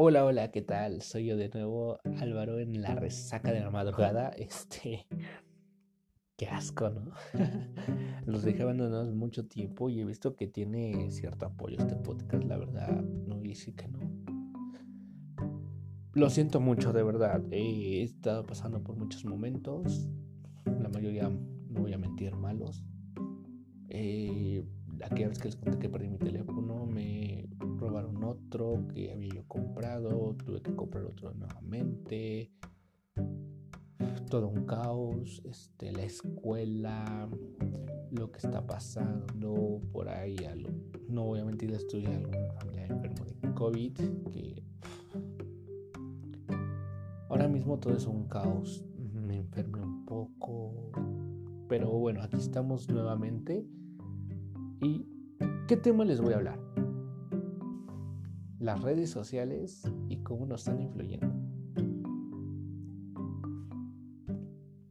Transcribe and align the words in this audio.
Hola, 0.00 0.24
hola, 0.24 0.52
¿qué 0.52 0.62
tal? 0.62 1.02
Soy 1.02 1.26
yo 1.26 1.36
de 1.36 1.48
nuevo, 1.48 1.98
Álvaro, 2.20 2.60
en 2.60 2.80
la 2.80 2.94
resaca 2.94 3.50
de 3.50 3.58
la 3.58 3.70
madrugada. 3.72 4.28
Este. 4.28 5.08
Qué 6.36 6.46
asco, 6.46 6.88
¿no? 6.88 7.10
Los 8.24 8.44
dejé 8.44 8.62
abandonados 8.62 9.12
mucho 9.12 9.48
tiempo 9.48 9.90
y 9.90 10.00
he 10.00 10.04
visto 10.04 10.36
que 10.36 10.46
tiene 10.46 11.10
cierto 11.10 11.46
apoyo 11.46 11.78
este 11.80 11.96
podcast. 11.96 12.44
La 12.44 12.58
verdad, 12.58 13.02
no 13.02 13.40
dice 13.40 13.74
que 13.74 13.88
no. 13.88 13.98
Lo 16.12 16.30
siento 16.30 16.60
mucho, 16.60 16.92
de 16.92 17.02
verdad. 17.02 17.42
He 17.50 18.04
estado 18.04 18.46
pasando 18.46 18.80
por 18.84 18.94
muchos 18.94 19.24
momentos. 19.24 20.08
La 20.80 20.88
mayoría, 20.90 21.28
no 21.28 21.80
voy 21.80 21.92
a 21.92 21.98
mentir, 21.98 22.36
malos. 22.36 22.84
Eh, 23.88 24.62
aquella 25.04 25.28
vez 25.28 25.38
que 25.38 25.48
les 25.48 25.56
conté 25.56 25.78
que 25.78 25.88
perdí 25.88 26.08
mi 26.08 26.18
teléfono, 26.18 26.86
me 26.86 27.48
robaron 27.78 28.22
otro 28.24 28.86
que 28.94 29.12
había 29.12 29.34
yo 29.34 29.44
comprado, 29.46 30.34
tuve 30.44 30.60
que 30.62 30.74
comprar 30.74 31.04
otro 31.04 31.32
nuevamente. 31.34 32.50
Todo 34.30 34.48
un 34.48 34.66
caos, 34.66 35.42
este, 35.44 35.90
la 35.92 36.02
escuela, 36.02 37.28
lo 38.10 38.30
que 38.30 38.38
está 38.38 38.66
pasando 38.66 39.80
por 39.92 40.08
ahí. 40.08 40.36
no 41.08 41.24
voy 41.24 41.40
a 41.40 41.44
mentir, 41.44 41.72
estoy 41.72 42.04
algún 42.06 42.50
familiar 42.60 42.90
enfermo 42.90 43.24
de 43.24 43.54
COVID. 43.54 43.98
Que 44.30 44.62
ahora 47.28 47.48
mismo 47.48 47.78
todo 47.78 47.94
es 47.94 48.06
un 48.06 48.28
caos. 48.28 48.84
Me 49.14 49.36
enfermé 49.38 49.80
un 49.80 50.04
poco. 50.04 50.90
Pero 51.68 51.90
bueno, 51.90 52.22
aquí 52.22 52.36
estamos 52.36 52.88
nuevamente 52.88 53.66
¿Y 54.80 55.06
qué 55.66 55.76
tema 55.76 56.04
les 56.04 56.20
voy 56.20 56.34
a 56.34 56.36
hablar? 56.36 56.60
Las 58.60 58.80
redes 58.82 59.10
sociales 59.10 59.82
y 60.08 60.18
cómo 60.18 60.46
nos 60.46 60.60
están 60.60 60.80
influyendo. 60.80 61.34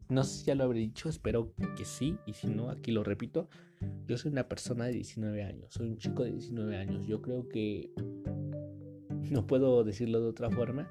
No 0.09 0.23
sé 0.23 0.39
si 0.39 0.45
ya 0.45 0.55
lo 0.55 0.63
habré 0.63 0.79
dicho, 0.79 1.09
espero 1.09 1.53
que 1.75 1.85
sí, 1.85 2.17
y 2.25 2.33
si 2.33 2.47
no, 2.47 2.69
aquí 2.69 2.91
lo 2.91 3.03
repito. 3.03 3.49
Yo 4.07 4.17
soy 4.17 4.31
una 4.31 4.47
persona 4.47 4.85
de 4.85 4.93
19 4.93 5.43
años, 5.43 5.73
soy 5.73 5.89
un 5.89 5.97
chico 5.97 6.23
de 6.23 6.31
19 6.31 6.77
años. 6.77 7.05
Yo 7.07 7.21
creo 7.21 7.47
que 7.47 7.91
no 9.29 9.45
puedo 9.45 9.83
decirlo 9.83 10.21
de 10.21 10.27
otra 10.27 10.49
forma, 10.49 10.89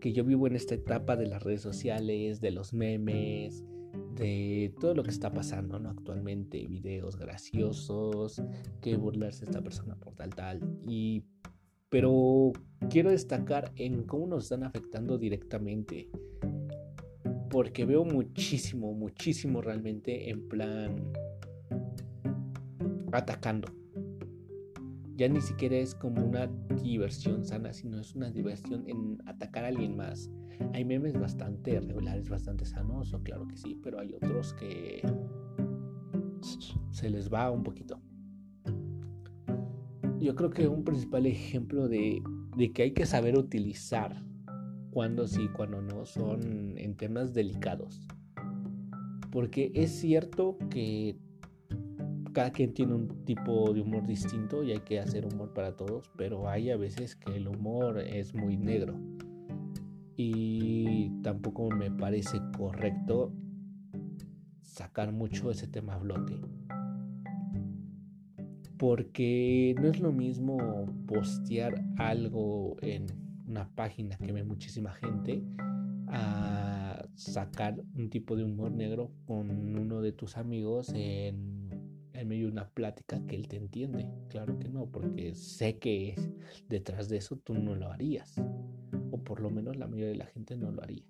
que 0.00 0.12
yo 0.12 0.24
vivo 0.24 0.46
en 0.46 0.56
esta 0.56 0.74
etapa 0.74 1.16
de 1.16 1.26
las 1.26 1.42
redes 1.42 1.60
sociales, 1.60 2.40
de 2.40 2.50
los 2.50 2.74
memes, 2.74 3.64
de 4.14 4.74
todo 4.80 4.94
lo 4.94 5.02
que 5.02 5.10
está 5.10 5.32
pasando 5.32 5.78
¿no? 5.78 5.90
actualmente, 5.90 6.66
videos 6.66 7.16
graciosos, 7.16 8.42
que 8.80 8.96
burlarse 8.96 9.44
esta 9.44 9.60
persona 9.60 9.96
por 9.96 10.14
tal 10.14 10.34
tal. 10.34 10.60
Y 10.86 11.24
pero 11.88 12.52
quiero 12.90 13.10
destacar 13.10 13.72
en 13.76 14.02
cómo 14.02 14.26
nos 14.26 14.44
están 14.44 14.64
afectando 14.64 15.16
directamente. 15.16 16.08
Porque 17.50 17.84
veo 17.84 18.04
muchísimo, 18.04 18.92
muchísimo 18.92 19.60
realmente 19.62 20.28
en 20.28 20.48
plan 20.48 21.12
atacando 23.12 23.83
ya 25.16 25.28
ni 25.28 25.40
siquiera 25.40 25.76
es 25.76 25.94
como 25.94 26.24
una 26.24 26.46
diversión 26.82 27.44
sana, 27.44 27.72
sino 27.72 28.00
es 28.00 28.14
una 28.14 28.30
diversión 28.30 28.84
en 28.88 29.18
atacar 29.26 29.64
a 29.64 29.68
alguien 29.68 29.96
más. 29.96 30.30
Hay 30.72 30.84
memes 30.84 31.18
bastante 31.18 31.80
regulares, 31.80 32.28
bastante 32.28 32.64
sanos, 32.64 33.12
o 33.12 33.22
claro 33.22 33.46
que 33.46 33.56
sí, 33.56 33.78
pero 33.82 34.00
hay 34.00 34.14
otros 34.14 34.54
que 34.54 35.02
se 36.90 37.10
les 37.10 37.32
va 37.32 37.50
un 37.50 37.62
poquito. 37.62 38.00
Yo 40.20 40.34
creo 40.34 40.50
que 40.50 40.66
un 40.68 40.84
principal 40.84 41.26
ejemplo 41.26 41.88
de, 41.88 42.22
de 42.56 42.72
que 42.72 42.82
hay 42.82 42.92
que 42.92 43.06
saber 43.06 43.36
utilizar 43.38 44.24
cuando 44.90 45.26
sí, 45.26 45.48
cuando 45.54 45.82
no, 45.82 46.06
son 46.06 46.78
en 46.78 46.96
temas 46.96 47.34
delicados. 47.34 48.06
Porque 49.30 49.72
es 49.74 49.90
cierto 49.90 50.56
que 50.70 51.18
cada 52.34 52.50
quien 52.50 52.74
tiene 52.74 52.94
un 52.94 53.24
tipo 53.24 53.72
de 53.72 53.80
humor 53.80 54.06
distinto 54.06 54.62
y 54.62 54.72
hay 54.72 54.80
que 54.80 54.98
hacer 54.98 55.24
humor 55.24 55.54
para 55.54 55.76
todos, 55.76 56.10
pero 56.16 56.48
hay 56.48 56.70
a 56.70 56.76
veces 56.76 57.16
que 57.16 57.36
el 57.36 57.48
humor 57.48 58.00
es 58.00 58.34
muy 58.34 58.56
negro. 58.56 59.00
Y 60.16 61.10
tampoco 61.22 61.70
me 61.70 61.90
parece 61.90 62.40
correcto 62.56 63.32
sacar 64.62 65.12
mucho 65.12 65.50
ese 65.50 65.68
tema 65.68 65.96
a. 65.96 66.40
Porque 68.76 69.74
no 69.80 69.88
es 69.88 70.00
lo 70.00 70.12
mismo 70.12 70.86
postear 71.06 71.84
algo 71.96 72.76
en 72.82 73.06
una 73.46 73.68
página 73.68 74.16
que 74.18 74.32
ve 74.32 74.42
muchísima 74.42 74.92
gente 74.92 75.42
a 76.08 77.06
sacar 77.14 77.80
un 77.96 78.10
tipo 78.10 78.36
de 78.36 78.44
humor 78.44 78.72
negro 78.72 79.12
con 79.26 79.76
uno 79.78 80.00
de 80.02 80.12
tus 80.12 80.36
amigos 80.36 80.92
en 80.94 81.53
en 82.24 82.28
medio 82.28 82.48
una 82.48 82.68
plática 82.68 83.24
que 83.26 83.36
él 83.36 83.48
te 83.48 83.56
entiende. 83.56 84.08
Claro 84.28 84.58
que 84.58 84.68
no, 84.68 84.86
porque 84.86 85.34
sé 85.34 85.78
que 85.78 86.16
detrás 86.68 87.08
de 87.08 87.18
eso 87.18 87.36
tú 87.36 87.54
no 87.54 87.74
lo 87.74 87.90
harías. 87.90 88.34
O 89.10 89.22
por 89.22 89.40
lo 89.40 89.50
menos 89.50 89.76
la 89.76 89.86
mayoría 89.86 90.08
de 90.08 90.16
la 90.16 90.26
gente 90.26 90.56
no 90.56 90.72
lo 90.72 90.82
haría. 90.82 91.04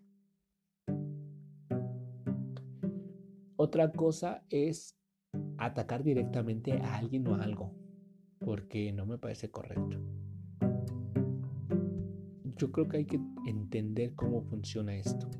Otra 3.56 3.92
cosa 3.92 4.44
es 4.50 4.96
atacar 5.56 6.02
directamente 6.02 6.72
a 6.72 6.96
alguien 6.96 7.26
o 7.28 7.36
a 7.36 7.42
algo, 7.42 7.72
porque 8.40 8.92
no 8.92 9.06
me 9.06 9.16
parece 9.16 9.50
correcto. 9.50 10.00
Yo 12.56 12.70
creo 12.72 12.88
que 12.88 12.96
hay 12.98 13.04
que 13.04 13.20
entender 13.46 14.14
cómo 14.14 14.42
funciona 14.42 14.94
esto. 14.96 15.30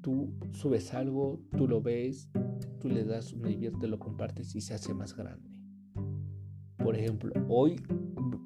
Tú 0.00 0.32
subes 0.52 0.94
algo, 0.94 1.40
tú 1.56 1.68
lo 1.68 1.82
ves, 1.82 2.30
tú 2.80 2.88
le 2.88 3.04
das 3.04 3.32
un 3.32 3.42
divierte, 3.42 3.86
lo 3.86 3.98
compartes 3.98 4.54
y 4.56 4.60
se 4.60 4.74
hace 4.74 4.94
más 4.94 5.14
grande. 5.14 5.48
Por 6.78 6.96
ejemplo, 6.96 7.32
hoy, 7.48 7.76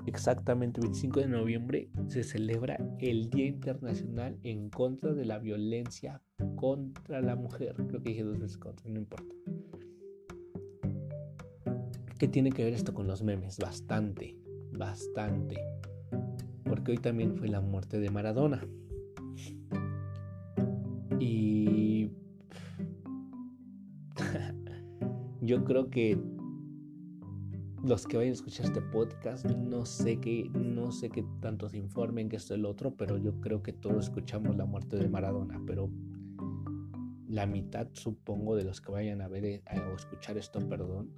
exactamente 0.07 0.81
25 0.81 1.21
de 1.21 1.29
noviembre, 1.29 1.91
se 2.09 2.25
celebra 2.25 2.77
el 2.99 3.31
Día 3.31 3.47
Internacional 3.47 4.39
en 4.43 4.69
contra 4.71 5.15
de 5.15 5.25
la 5.25 5.39
violencia 5.39 6.21
contra 6.57 7.21
la 7.23 7.37
mujer. 7.37 7.75
Creo 7.77 8.03
que 8.03 8.11
dije 8.11 8.25
dos 8.25 8.39
veces 8.41 8.59
contra, 8.59 8.91
no 8.91 8.99
importa. 8.99 9.35
¿Qué 12.19 12.29
tiene 12.29 12.51
que 12.51 12.65
ver 12.65 12.75
esto 12.75 12.93
con 12.93 13.07
los 13.07 13.23
memes? 13.23 13.59
Bastante, 13.59 14.37
bastante. 14.73 15.57
Porque 16.65 16.93
hoy 16.93 16.99
también 16.99 17.37
fue 17.37 17.49
la 17.49 17.61
muerte 17.61 18.01
de 18.01 18.11
Maradona. 18.11 18.67
Y 21.21 21.64
yo 25.55 25.63
creo 25.63 25.89
que 25.89 26.19
los 27.85 28.09
que 28.09 28.17
vayan 28.17 28.33
a 28.33 28.35
escuchar 28.35 28.67
este 28.67 28.81
podcast, 28.81 29.47
no 29.47 29.87
sé 29.87 30.19
qué, 30.19 30.51
no 30.53 30.91
sé 30.91 31.11
qué 31.11 31.25
tanto 31.41 31.69
se 31.69 31.79
informen 31.79 32.29
que 32.29 32.37
esto 32.37 32.55
es 32.55 32.59
el 32.59 32.67
otro, 32.67 32.97
pero 32.97 33.19
yo 33.19 33.41
creo 33.41 33.63
que 33.63 33.73
todos 33.73 34.07
escuchamos 34.07 34.57
la 34.57 34.65
muerte 34.65 34.97
de 34.97 35.09
Maradona, 35.09 35.63
pero 35.65 35.91
la 37.29 37.47
mitad, 37.47 37.87
supongo, 37.93 38.57
de 38.57 38.65
los 38.65 38.81
que 38.81 38.91
vayan 38.91 39.21
a 39.21 39.29
ver 39.29 39.45
eh, 39.45 39.63
o 39.89 39.95
escuchar 39.95 40.37
esto, 40.39 40.59
perdón, 40.69 41.13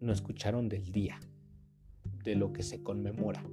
no 0.00 0.12
escucharon 0.12 0.68
del 0.68 0.90
día, 0.90 1.20
de 2.24 2.34
lo 2.34 2.52
que 2.52 2.64
se 2.64 2.82
conmemora. 2.82 3.44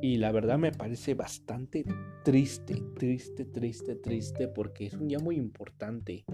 Y 0.00 0.18
la 0.18 0.30
verdad 0.30 0.56
me 0.56 0.70
parece 0.70 1.14
bastante 1.14 1.84
triste, 2.24 2.80
triste, 2.96 3.44
triste, 3.44 3.96
triste, 3.96 4.46
porque 4.46 4.86
es 4.86 4.94
un 4.94 5.08
día 5.08 5.18
muy 5.18 5.34
importante. 5.34 6.24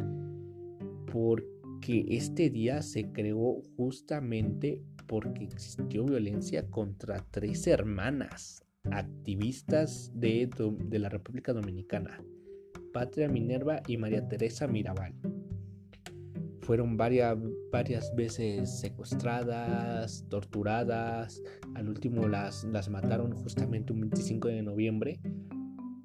Porque 1.11 1.54
que 1.85 2.07
este 2.09 2.49
día 2.49 2.81
se 2.81 3.13
creó 3.13 3.61
justamente 3.77 4.81
porque 5.07 5.45
existió 5.45 6.07
violencia 6.07 6.67
contra 6.71 7.23
tres 7.31 7.67
hermanas 7.67 8.65
activistas 8.91 10.11
de, 10.15 10.49
la 10.93 11.11
República 11.11 11.53
Dominicana, 11.53 12.25
Patria 12.95 13.29
Minerva 13.29 13.83
y 13.87 13.99
María 13.99 14.27
Teresa 14.27 14.67
Mirabal. 14.67 15.13
Fueron 16.61 16.97
varias, 16.97 17.37
varias 17.71 18.17
veces 18.17 18.81
secuestradas, 18.81 20.25
torturadas, 20.31 21.43
al 21.75 21.91
último 21.91 22.27
las, 22.29 22.65
las 22.65 22.89
mataron 22.89 23.33
justamente 23.33 23.93
un 23.93 24.01
25 24.01 24.49
de 24.49 24.63
noviembre 24.63 25.21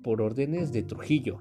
por 0.03 0.21
órdenes 0.21 0.73
de 0.73 0.83
Trujillo, 0.83 1.39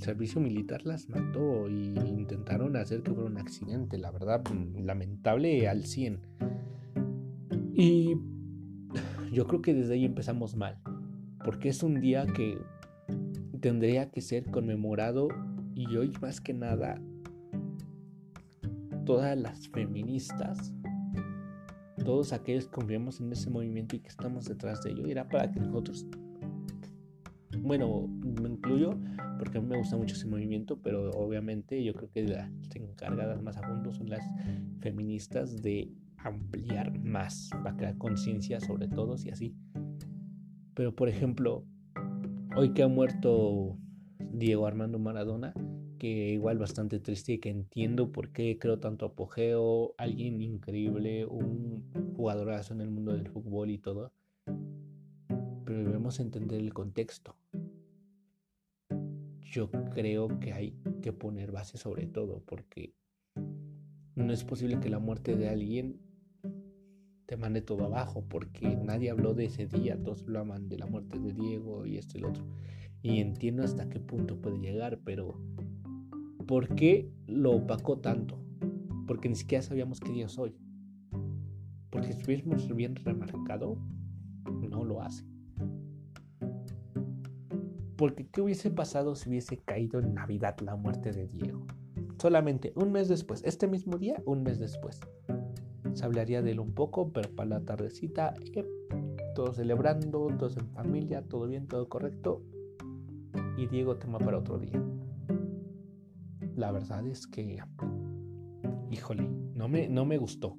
servicio 0.00 0.40
militar 0.40 0.84
las 0.84 1.08
mató 1.08 1.68
y 1.68 1.94
intentaron 1.98 2.76
hacer 2.76 3.02
que 3.02 3.12
fuera 3.12 3.28
un 3.28 3.38
accidente, 3.38 3.98
la 3.98 4.10
verdad, 4.10 4.42
mm, 4.52 4.84
lamentable 4.84 5.68
al 5.68 5.84
100. 5.84 6.20
Y 7.74 8.16
yo 9.32 9.46
creo 9.46 9.62
que 9.62 9.74
desde 9.74 9.94
ahí 9.94 10.04
empezamos 10.04 10.56
mal, 10.56 10.78
porque 11.44 11.68
es 11.68 11.82
un 11.82 12.00
día 12.00 12.26
que 12.26 12.58
tendría 13.60 14.10
que 14.10 14.20
ser 14.20 14.50
conmemorado 14.50 15.28
y 15.74 15.96
hoy 15.96 16.12
más 16.20 16.40
que 16.40 16.54
nada 16.54 17.00
todas 19.04 19.36
las 19.38 19.68
feministas 19.68 20.72
todos 22.04 22.32
aquellos 22.32 22.64
que 22.64 22.72
confiamos 22.72 23.20
en 23.20 23.32
ese 23.32 23.50
movimiento 23.50 23.96
y 23.96 24.00
que 24.00 24.08
estamos 24.08 24.46
detrás 24.46 24.82
de 24.82 24.90
ello, 24.90 25.06
era 25.06 25.28
para 25.28 25.50
que 25.50 25.60
nosotros, 25.60 26.06
bueno, 27.62 28.08
me 28.08 28.48
incluyo 28.48 28.98
porque 29.38 29.58
a 29.58 29.60
mí 29.60 29.68
me 29.68 29.78
gusta 29.78 29.96
mucho 29.96 30.14
ese 30.14 30.26
movimiento, 30.26 30.80
pero 30.82 31.10
obviamente 31.12 31.82
yo 31.82 31.94
creo 31.94 32.10
que 32.10 32.24
las 32.24 32.50
encargadas 32.74 33.42
más 33.42 33.56
a 33.56 33.66
fondo 33.66 33.92
son 33.92 34.10
las 34.10 34.22
feministas 34.80 35.62
de 35.62 35.90
ampliar 36.18 36.98
más, 36.98 37.48
para 37.62 37.76
crear 37.76 37.98
conciencia 37.98 38.60
sobre 38.60 38.88
todos 38.88 39.24
y 39.24 39.30
así. 39.30 39.56
Pero 40.74 40.94
por 40.94 41.08
ejemplo, 41.08 41.64
hoy 42.56 42.72
que 42.74 42.82
ha 42.82 42.88
muerto 42.88 43.78
Diego 44.18 44.66
Armando 44.66 44.98
Maradona, 44.98 45.54
que 45.98 46.32
igual 46.32 46.58
bastante 46.58 46.98
triste 46.98 47.32
y 47.32 47.38
que 47.38 47.50
entiendo 47.50 48.12
por 48.12 48.32
qué 48.32 48.58
creo 48.58 48.78
tanto 48.78 49.06
apogeo, 49.06 49.94
alguien 49.98 50.40
increíble, 50.40 51.26
un 51.26 51.84
jugadorazo 52.16 52.74
en 52.74 52.80
el 52.80 52.90
mundo 52.90 53.12
del 53.12 53.28
fútbol 53.28 53.70
y 53.70 53.78
todo, 53.78 54.12
pero 55.64 55.78
debemos 55.84 56.20
entender 56.20 56.60
el 56.60 56.74
contexto. 56.74 57.36
Yo 59.50 59.70
creo 59.70 60.40
que 60.40 60.52
hay 60.52 60.76
que 61.02 61.12
poner 61.12 61.50
base 61.50 61.76
sobre 61.76 62.06
todo, 62.06 62.42
porque 62.46 62.94
no 64.14 64.32
es 64.32 64.44
posible 64.44 64.78
que 64.80 64.88
la 64.88 64.98
muerte 64.98 65.36
de 65.36 65.48
alguien 65.48 66.00
te 67.26 67.36
mande 67.36 67.60
todo 67.60 67.84
abajo, 67.84 68.24
porque 68.28 68.76
nadie 68.76 69.10
habló 69.10 69.34
de 69.34 69.46
ese 69.46 69.66
día, 69.66 70.00
todos 70.02 70.22
hablaban 70.22 70.68
de 70.68 70.78
la 70.78 70.86
muerte 70.86 71.18
de 71.18 71.32
Diego 71.32 71.86
y 71.86 71.98
esto 71.98 72.18
y 72.18 72.20
lo 72.20 72.28
otro. 72.30 72.44
Y 73.02 73.18
entiendo 73.18 73.62
hasta 73.62 73.88
qué 73.88 73.98
punto 73.98 74.40
puede 74.40 74.58
llegar, 74.58 75.00
pero 75.04 75.38
¿Por 76.50 76.74
qué 76.74 77.08
lo 77.28 77.52
opacó 77.52 77.98
tanto? 77.98 78.36
Porque 79.06 79.28
ni 79.28 79.36
siquiera 79.36 79.62
sabíamos 79.62 80.00
qué 80.00 80.10
día 80.10 80.26
es 80.26 80.36
hoy. 80.36 80.52
Porque 81.90 82.08
si 82.08 82.18
estuviésemos 82.18 82.74
bien 82.74 82.96
remarcado, 82.96 83.78
no 84.68 84.84
lo 84.84 85.00
hace. 85.00 85.29
Porque 88.00 88.26
¿qué 88.26 88.40
hubiese 88.40 88.70
pasado 88.70 89.14
si 89.14 89.28
hubiese 89.28 89.58
caído 89.58 90.00
en 90.00 90.14
Navidad 90.14 90.56
la 90.60 90.74
muerte 90.74 91.12
de 91.12 91.26
Diego? 91.26 91.66
Solamente 92.16 92.72
un 92.76 92.92
mes 92.92 93.08
después, 93.08 93.42
este 93.44 93.68
mismo 93.68 93.98
día, 93.98 94.22
un 94.24 94.42
mes 94.42 94.58
después. 94.58 95.00
Se 95.92 96.06
hablaría 96.06 96.40
de 96.40 96.52
él 96.52 96.60
un 96.60 96.72
poco, 96.72 97.12
pero 97.12 97.28
para 97.36 97.50
la 97.50 97.60
tardecita, 97.60 98.32
eh, 98.54 98.66
todos 99.34 99.56
celebrando, 99.56 100.28
todos 100.38 100.56
en 100.56 100.70
familia, 100.70 101.20
todo 101.20 101.46
bien, 101.46 101.66
todo 101.66 101.90
correcto. 101.90 102.42
Y 103.58 103.66
Diego 103.66 103.98
tema 103.98 104.18
para 104.18 104.38
otro 104.38 104.58
día 104.58 104.82
la 106.60 106.72
verdad 106.72 107.06
es 107.06 107.26
que, 107.26 107.58
híjole, 108.90 109.28
no 109.54 109.66
me, 109.66 109.88
no 109.88 110.04
me 110.04 110.18
gustó. 110.18 110.56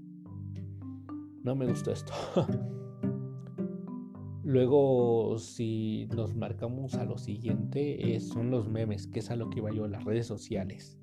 No 1.43 1.55
me 1.55 1.67
gustó 1.67 1.91
esto. 1.91 2.11
Luego, 4.51 5.37
si 5.39 6.09
nos 6.13 6.35
marcamos 6.35 6.95
a 6.95 7.05
lo 7.05 7.17
siguiente, 7.17 8.19
son 8.19 8.51
los 8.51 8.67
memes, 8.67 9.07
que 9.07 9.19
es 9.19 9.31
a 9.31 9.37
lo 9.37 9.49
que 9.49 9.59
iba 9.59 9.71
yo, 9.71 9.87
las 9.87 10.03
redes 10.03 10.27
sociales. 10.27 10.99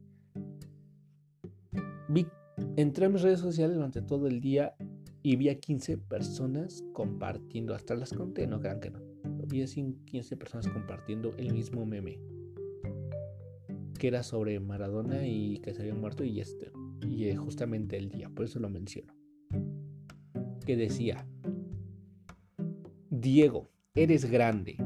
Vi, 2.10 2.26
entré 2.76 3.06
a 3.06 3.08
mis 3.08 3.22
redes 3.22 3.40
sociales 3.40 3.74
durante 3.74 4.02
todo 4.02 4.26
el 4.26 4.42
día 4.42 4.74
y 5.22 5.36
vi 5.36 5.48
a 5.48 5.58
15 5.58 5.96
personas 5.96 6.84
compartiendo, 6.92 7.74
hasta 7.74 7.94
las 7.94 8.12
conté, 8.12 8.46
no 8.46 8.60
crean 8.60 8.80
que 8.80 8.90
no. 8.90 9.00
Vi 9.46 9.62
a 9.62 9.66
15 9.66 10.36
personas 10.36 10.68
compartiendo 10.68 11.34
el 11.38 11.54
mismo 11.54 11.86
meme 11.86 12.20
que 13.98 14.08
era 14.08 14.22
sobre 14.22 14.60
Maradona 14.60 15.26
y 15.26 15.56
que 15.60 15.72
se 15.72 15.80
había 15.80 15.94
muerto 15.94 16.22
y 16.22 16.38
este 16.38 16.70
y 17.00 17.24
eh, 17.24 17.36
justamente 17.36 17.96
el 17.96 18.10
día, 18.10 18.28
por 18.28 18.44
eso 18.44 18.58
lo 18.58 18.68
menciono. 18.68 19.14
Que 20.66 20.76
decía, 20.76 21.26
Diego, 23.20 23.68
eres 23.94 24.30
grande. 24.30 24.76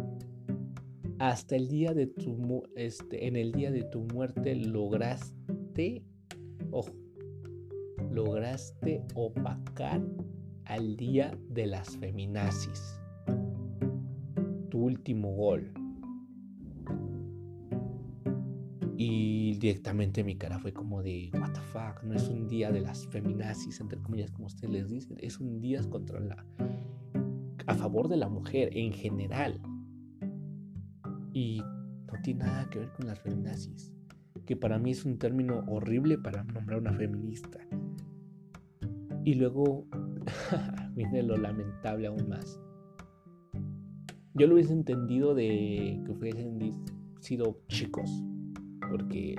Hasta 1.18 1.54
el 1.54 1.68
día 1.68 1.92
de 1.92 2.06
tu 2.06 2.64
este, 2.76 3.26
en 3.26 3.36
el 3.36 3.52
día 3.52 3.70
de 3.70 3.84
tu 3.84 4.00
muerte 4.00 4.54
lograste, 4.56 6.02
ojo, 6.70 6.92
lograste 8.10 9.02
opacar 9.14 10.02
al 10.64 10.96
día 10.96 11.36
de 11.50 11.66
las 11.66 11.96
feminazis. 11.98 13.00
Tu 14.70 14.78
último 14.78 15.34
gol 15.34 15.72
Y 19.04 19.54
directamente 19.58 20.22
mi 20.22 20.36
cara 20.36 20.60
fue 20.60 20.72
como 20.72 21.02
de, 21.02 21.28
what 21.34 21.52
the 21.52 21.60
fuck, 21.72 22.04
no 22.04 22.14
es 22.14 22.28
un 22.28 22.46
día 22.46 22.70
de 22.70 22.82
las 22.82 23.04
feminazis, 23.08 23.80
entre 23.80 23.98
comillas, 23.98 24.30
como 24.30 24.46
ustedes 24.46 24.72
les 24.72 24.90
dicen, 24.90 25.16
es 25.20 25.40
un 25.40 25.60
día 25.60 25.82
contra 25.90 26.20
la, 26.20 26.46
a 27.66 27.74
favor 27.74 28.08
de 28.08 28.16
la 28.16 28.28
mujer 28.28 28.70
en 28.76 28.92
general. 28.92 29.60
Y 31.32 31.60
no 31.60 32.20
tiene 32.22 32.44
nada 32.44 32.68
que 32.70 32.80
ver 32.80 32.92
con 32.92 33.06
las 33.06 33.20
feminazis, 33.20 33.92
que 34.46 34.56
para 34.56 34.78
mí 34.78 34.90
es 34.90 35.04
un 35.04 35.18
término 35.18 35.64
horrible 35.68 36.18
para 36.18 36.44
nombrar 36.44 36.80
una 36.80 36.92
feminista. 36.92 37.58
Y 39.24 39.34
luego 39.34 39.86
viene 40.94 41.22
lo 41.22 41.36
lamentable 41.36 42.06
aún 42.06 42.28
más. 42.28 42.60
Yo 44.34 44.46
lo 44.46 44.54
hubiese 44.54 44.72
entendido 44.72 45.34
de 45.34 46.00
que 46.04 46.10
hubiesen 46.10 46.58
sido 47.20 47.60
chicos, 47.68 48.10
porque 48.90 49.36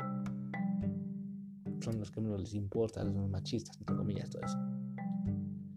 son 1.82 2.00
los 2.00 2.12
que 2.12 2.22
menos 2.22 2.40
les 2.42 2.54
importa, 2.54 3.04
los 3.04 3.30
machistas, 3.30 3.78
entre 3.80 3.96
comillas, 3.96 4.30
todo 4.30 4.44
eso. 4.44 4.58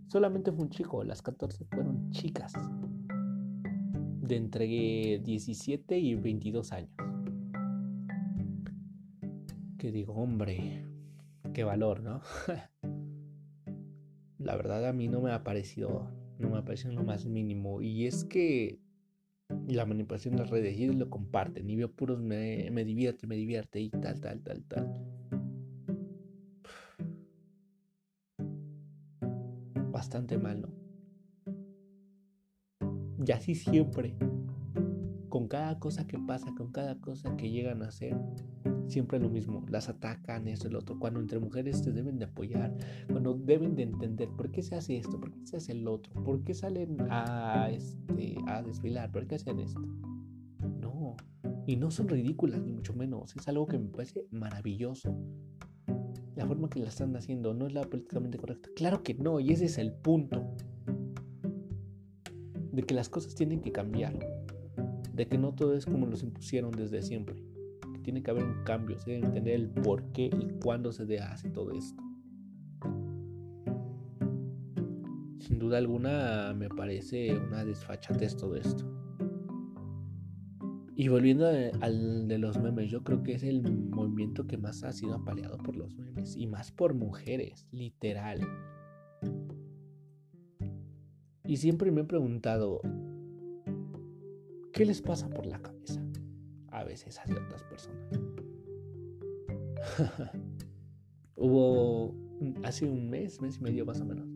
Solamente 0.09 0.53
fue 0.53 0.65
un 0.65 0.71
chico, 0.71 1.03
las 1.03 1.21
14 1.21 1.65
fueron 1.65 2.11
chicas 2.11 2.53
de 4.27 4.37
entre 4.37 4.67
17 5.19 5.99
y 5.99 6.15
22 6.15 6.73
años. 6.73 6.91
Que 9.79 9.91
digo, 9.93 10.15
hombre, 10.15 10.85
qué 11.53 11.65
valor, 11.65 12.03
¿no? 12.03 12.21
La 14.39 14.57
verdad 14.57 14.87
a 14.87 14.93
mí 14.93 15.09
no 15.09 15.21
me 15.21 15.33
ha 15.33 15.43
parecido, 15.43 16.11
no 16.39 16.51
me 16.51 16.59
ha 16.59 16.65
parecido 16.65 16.93
lo 16.93 17.03
más 17.03 17.27
mínimo. 17.27 17.83
Y 17.83 18.07
es 18.07 18.25
que 18.25 18.79
la 19.69 19.87
manipulación 19.87 20.37
de 20.37 20.43
las 20.43 20.51
redes 20.51 20.79
ellos 20.79 20.95
lo 20.97 21.11
comparten 21.11 21.69
y 21.69 21.77
veo 21.77 21.91
puros 21.91 22.21
me, 22.21 22.69
me 22.71 22.85
divierte, 22.85 23.27
me 23.27 23.37
divierte 23.37 23.81
y 23.81 23.91
tal, 23.91 24.21
tal, 24.21 24.41
tal, 24.43 24.65
tal. 24.65 25.16
Bastante 30.07 30.39
mal, 30.39 30.63
¿no? 30.63 30.69
Y 33.27 33.33
así 33.33 33.57
siempre, 33.57 34.17
con 35.29 35.49
cada 35.49 35.81
cosa 35.81 36.07
que 36.07 36.17
pasa, 36.17 36.55
con 36.57 36.71
cada 36.71 37.01
cosa 37.01 37.37
que 37.37 37.51
llegan 37.51 37.83
a 37.83 37.89
hacer, 37.89 38.17
siempre 38.87 39.19
lo 39.19 39.29
mismo, 39.29 39.67
las 39.69 39.89
atacan, 39.89 40.47
esto, 40.47 40.69
el 40.69 40.77
otro. 40.77 40.97
Cuando 41.01 41.19
entre 41.19 41.41
mujeres 41.41 41.79
se 41.79 41.91
deben 41.91 42.21
de 42.21 42.27
apoyar, 42.27 42.73
cuando 43.11 43.35
deben 43.35 43.75
de 43.75 43.83
entender 43.83 44.29
por 44.29 44.53
qué 44.53 44.63
se 44.63 44.77
hace 44.77 44.97
esto, 44.97 45.19
por 45.19 45.33
qué 45.33 45.45
se 45.45 45.57
hace 45.57 45.73
el 45.73 45.89
otro, 45.89 46.15
por 46.23 46.45
qué 46.45 46.55
salen 46.55 46.99
a, 47.11 47.69
este, 47.69 48.37
a 48.47 48.63
desfilar, 48.63 49.11
por 49.11 49.27
qué 49.27 49.35
hacen 49.35 49.59
esto. 49.59 49.81
No, 50.81 51.17
y 51.67 51.75
no 51.75 51.91
son 51.91 52.07
ridículas, 52.07 52.63
ni 52.63 52.71
mucho 52.71 52.95
menos. 52.95 53.35
Es 53.35 53.49
algo 53.49 53.67
que 53.67 53.77
me 53.77 53.89
parece 53.89 54.25
maravilloso. 54.31 55.19
La 56.37 56.47
forma 56.47 56.69
que 56.69 56.79
la 56.79 56.89
están 56.89 57.17
haciendo 57.17 57.53
no 57.55 57.67
es 57.67 57.73
la 57.73 57.83
políticamente 57.83 58.39
correcta. 58.39 58.69
Claro 58.77 59.03
que 59.03 59.15
no, 59.15 59.41
y 59.41 59.51
ese 59.51 59.65
es 59.65 59.79
el 59.79 59.93
punto. 59.93 60.47
De 62.73 62.83
que 62.83 62.95
las 62.95 63.09
cosas 63.09 63.35
tienen 63.35 63.61
que 63.61 63.73
cambiar. 63.73 64.17
De 65.13 65.27
que 65.27 65.39
no 65.39 65.55
todo 65.55 65.75
es 65.75 65.87
como 65.87 66.07
nos 66.07 66.23
impusieron 66.23 66.71
desde 66.71 67.03
siempre 67.03 67.43
tiene 68.07 68.23
que 68.23 68.31
haber 68.31 68.45
un 68.45 68.63
cambio, 68.63 68.97
se 69.01 69.11
debe 69.11 69.27
entender 69.27 69.55
el 69.55 69.69
por 69.69 70.13
qué 70.13 70.27
y 70.27 70.61
cuándo 70.63 70.93
se 70.93 71.19
hace 71.19 71.51
todo 71.51 71.73
esto. 71.73 72.01
Sin 75.41 75.59
duda 75.59 75.79
alguna 75.79 76.55
me 76.55 76.69
parece 76.69 77.37
una 77.37 77.65
desfachatez 77.65 78.37
todo 78.37 78.55
esto. 78.55 78.85
Y 80.97 81.09
volviendo 81.09 81.47
al 81.47 82.27
de 82.27 82.39
los 82.39 82.59
memes, 82.59 82.91
yo 82.91 83.05
creo 83.05 83.23
que 83.23 83.35
es 83.35 83.43
el 83.43 83.63
movimiento 83.63 84.47
que 84.47 84.57
más 84.57 84.83
ha 84.83 84.93
sido 84.93 85.15
apaleado 85.15 85.59
por 85.59 85.77
los 85.77 85.95
memes 85.95 86.37
y 86.37 86.47
más 86.47 86.73
por 86.73 86.95
mujeres, 86.95 87.69
literal. 87.71 88.41
Y 91.45 91.59
siempre 91.59 91.93
me 91.93 92.01
he 92.01 92.05
preguntado, 92.05 92.81
¿qué 94.73 94.85
les 94.85 95.03
pasa 95.03 95.29
por 95.29 95.47
la 95.47 95.61
cabeza? 95.61 96.03
a 96.77 96.85
veces 96.85 97.19
a 97.19 97.25
ciertas 97.25 97.63
personas. 97.65 98.21
hubo 101.37 102.15
hace 102.65 102.85
un 102.87 103.09
mes, 103.09 103.41
mes 103.41 103.57
y 103.59 103.63
medio 103.63 103.87
más 103.87 104.01
o 104.01 104.05
menos, 104.05 104.29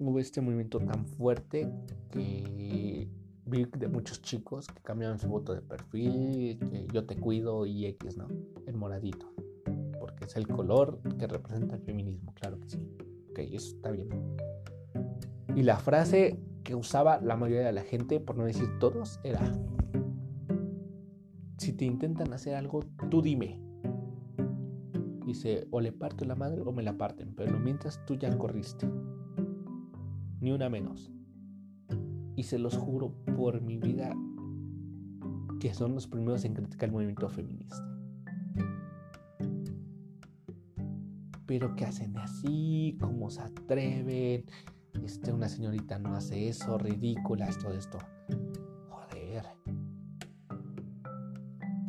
hubo 0.00 0.18
este 0.18 0.40
movimiento 0.40 0.80
tan 0.80 1.06
fuerte 1.06 1.70
que 2.10 3.08
vi 3.48 3.64
de 3.64 3.88
muchos 3.88 4.22
chicos 4.22 4.66
que 4.68 4.82
cambiaron 4.82 5.18
su 5.18 5.28
voto 5.28 5.54
de 5.54 5.62
perfil, 5.62 6.58
que 6.58 6.86
yo 6.92 7.04
te 7.06 7.16
cuido 7.16 7.66
y 7.66 7.86
X, 7.86 8.16
¿no? 8.16 8.28
El 8.66 8.76
moradito. 8.76 9.32
Porque 9.98 10.24
es 10.24 10.36
el 10.36 10.46
color 10.46 11.00
que 11.18 11.26
representa 11.26 11.76
el 11.76 11.82
feminismo, 11.82 12.34
claro 12.34 12.60
que 12.60 12.68
sí. 12.68 12.78
Ok, 13.30 13.38
eso 13.38 13.76
está 13.76 13.90
bien. 13.90 14.08
Y 15.54 15.62
la 15.62 15.76
frase 15.76 16.38
que 16.62 16.74
usaba 16.74 17.20
la 17.20 17.36
mayoría 17.36 17.66
de 17.66 17.72
la 17.72 17.82
gente, 17.82 18.20
por 18.20 18.36
no 18.36 18.44
decir 18.44 18.78
todos, 18.78 19.18
era, 19.24 19.40
si 21.56 21.72
te 21.72 21.84
intentan 21.84 22.32
hacer 22.32 22.54
algo, 22.54 22.84
tú 23.10 23.22
dime. 23.22 23.60
Dice, 25.24 25.66
o 25.70 25.80
le 25.80 25.92
parto 25.92 26.24
la 26.24 26.34
madre 26.34 26.62
o 26.62 26.72
me 26.72 26.82
la 26.82 26.96
parten, 26.96 27.34
pero 27.34 27.58
mientras 27.58 28.04
tú 28.06 28.14
ya 28.14 28.36
corriste. 28.36 28.88
Ni 30.40 30.52
una 30.52 30.68
menos. 30.68 31.10
Y 32.38 32.44
se 32.44 32.56
los 32.56 32.76
juro 32.76 33.12
por 33.36 33.60
mi 33.60 33.78
vida 33.78 34.14
que 35.58 35.74
son 35.74 35.96
los 35.96 36.06
primeros 36.06 36.44
en 36.44 36.54
criticar 36.54 36.88
el 36.88 36.92
movimiento 36.92 37.28
feminista. 37.28 37.84
Pero 41.46 41.74
que 41.74 41.84
hacen 41.84 42.16
así, 42.16 42.96
cómo 43.00 43.28
se 43.28 43.40
atreven. 43.40 44.44
Este, 45.04 45.32
una 45.32 45.48
señorita 45.48 45.98
no 45.98 46.14
hace 46.14 46.48
eso, 46.48 46.78
ridícula, 46.78 47.48
todo 47.60 47.72
esto. 47.72 47.98
Joder. 48.88 49.44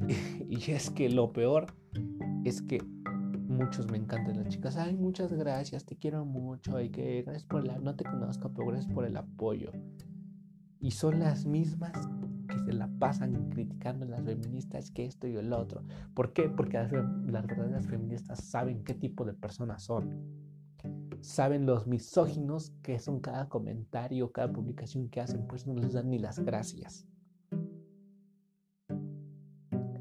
y 0.49 0.71
es 0.71 0.89
que 0.89 1.09
lo 1.09 1.31
peor 1.31 1.67
es 2.43 2.63
que 2.63 2.81
muchos 3.47 3.91
me 3.91 3.97
encantan 3.97 4.37
las 4.37 4.49
chicas. 4.49 4.77
Ay, 4.77 4.95
muchas 4.95 5.31
gracias, 5.31 5.85
te 5.85 5.95
quiero 5.95 6.25
mucho. 6.25 6.75
Ay, 6.75 6.89
que 6.89 7.21
gracias 7.21 7.43
por 7.43 7.63
la. 7.67 7.77
No 7.77 7.95
te 7.95 8.03
conozco, 8.03 8.51
pero 8.51 8.69
gracias 8.69 8.91
por 8.91 9.05
el 9.05 9.15
apoyo. 9.15 9.71
Y 10.79 10.91
son 10.91 11.19
las 11.19 11.45
mismas 11.45 11.91
que 12.47 12.59
se 12.59 12.73
la 12.73 12.87
pasan 12.99 13.49
criticando 13.49 14.05
a 14.05 14.09
las 14.09 14.23
feministas 14.23 14.91
que 14.91 15.05
esto 15.05 15.27
y 15.27 15.35
el 15.35 15.53
otro. 15.53 15.83
¿Por 16.13 16.33
qué? 16.33 16.49
Porque 16.49 16.77
las, 16.77 16.91
las 16.91 17.45
verdaderas 17.45 17.87
feministas 17.87 18.43
saben 18.43 18.83
qué 18.83 18.93
tipo 18.93 19.25
de 19.25 19.33
personas 19.33 19.83
son. 19.83 20.23
Saben 21.21 21.65
los 21.65 21.85
misóginos 21.85 22.71
que 22.81 22.97
son 22.97 23.19
cada 23.19 23.49
comentario, 23.49 24.31
cada 24.31 24.51
publicación 24.51 25.09
que 25.09 25.19
hacen, 25.19 25.45
pues 25.47 25.67
no 25.67 25.73
les 25.73 25.93
dan 25.93 26.09
ni 26.09 26.17
las 26.17 26.39
gracias 26.39 27.05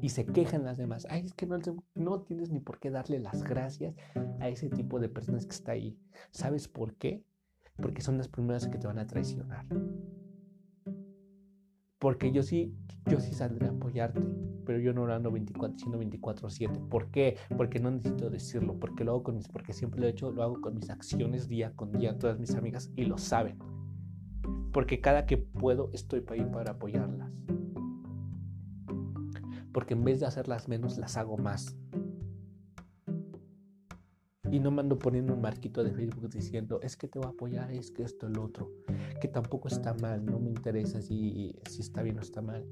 y 0.01 0.09
se 0.09 0.25
quejan 0.25 0.63
las 0.63 0.77
demás. 0.77 1.07
Ay, 1.09 1.25
es 1.25 1.33
que 1.33 1.45
no, 1.45 1.57
no 1.95 2.21
tienes 2.21 2.51
ni 2.51 2.59
por 2.59 2.79
qué 2.79 2.89
darle 2.89 3.19
las 3.19 3.43
gracias 3.43 3.95
a 4.39 4.47
ese 4.47 4.69
tipo 4.69 4.99
de 4.99 5.09
personas 5.09 5.45
que 5.45 5.53
está 5.53 5.73
ahí. 5.73 5.97
¿Sabes 6.31 6.67
por 6.67 6.95
qué? 6.95 7.23
Porque 7.81 8.01
son 8.01 8.17
las 8.17 8.27
primeras 8.27 8.67
que 8.67 8.77
te 8.77 8.87
van 8.87 8.99
a 8.99 9.07
traicionar. 9.07 9.65
Porque 11.99 12.31
yo 12.31 12.43
sí, 12.43 12.73
yo 13.07 13.19
sí 13.19 13.33
saldré 13.33 13.67
a 13.67 13.71
apoyarte, 13.71 14.21
pero 14.65 14.79
yo 14.79 14.93
no 14.93 15.05
ando 15.13 15.31
24, 15.31 15.77
siendo 15.77 15.99
24/7. 15.99 16.79
¿Por 16.89 17.11
qué? 17.11 17.37
Porque 17.57 17.79
no 17.79 17.91
necesito 17.91 18.29
decirlo, 18.29 18.79
porque 18.79 19.03
lo 19.03 19.11
hago 19.11 19.23
con 19.23 19.35
mis, 19.35 19.47
porque 19.47 19.73
siempre 19.73 19.99
lo 19.99 20.07
he 20.07 20.11
hecho, 20.11 20.31
lo 20.31 20.43
hago 20.43 20.61
con 20.61 20.75
mis 20.75 20.89
acciones 20.89 21.47
día 21.47 21.73
con 21.75 21.91
día, 21.91 22.17
todas 22.17 22.39
mis 22.39 22.55
amigas 22.55 22.91
y 22.95 23.05
lo 23.05 23.17
saben. 23.17 23.59
Porque 24.71 25.01
cada 25.01 25.25
que 25.25 25.37
puedo 25.37 25.89
estoy 25.93 26.21
para 26.21 26.41
ir 26.41 26.47
para 26.49 26.71
apoyarlas 26.71 27.31
porque 29.71 29.93
en 29.93 30.03
vez 30.03 30.19
de 30.19 30.25
hacerlas 30.25 30.67
menos, 30.67 30.97
las 30.97 31.17
hago 31.17 31.37
más. 31.37 31.75
Y 34.51 34.59
no 34.59 34.71
me 34.71 34.81
ando 34.81 34.97
poniendo 34.97 35.33
un 35.33 35.41
marquito 35.41 35.83
de 35.83 35.91
Facebook 35.91 36.29
diciendo, 36.29 36.79
es 36.81 36.97
que 36.97 37.07
te 37.07 37.19
voy 37.19 37.27
a 37.27 37.31
apoyar, 37.31 37.71
es 37.71 37.91
que 37.91 38.03
esto, 38.03 38.27
el 38.27 38.37
otro, 38.39 38.71
que 39.21 39.27
tampoco 39.27 39.67
está 39.67 39.93
mal, 39.93 40.25
no 40.25 40.39
me 40.39 40.49
interesa 40.49 41.01
si, 41.01 41.55
si 41.69 41.81
está 41.81 42.01
bien 42.01 42.17
o 42.17 42.21
está 42.21 42.41
mal. 42.41 42.65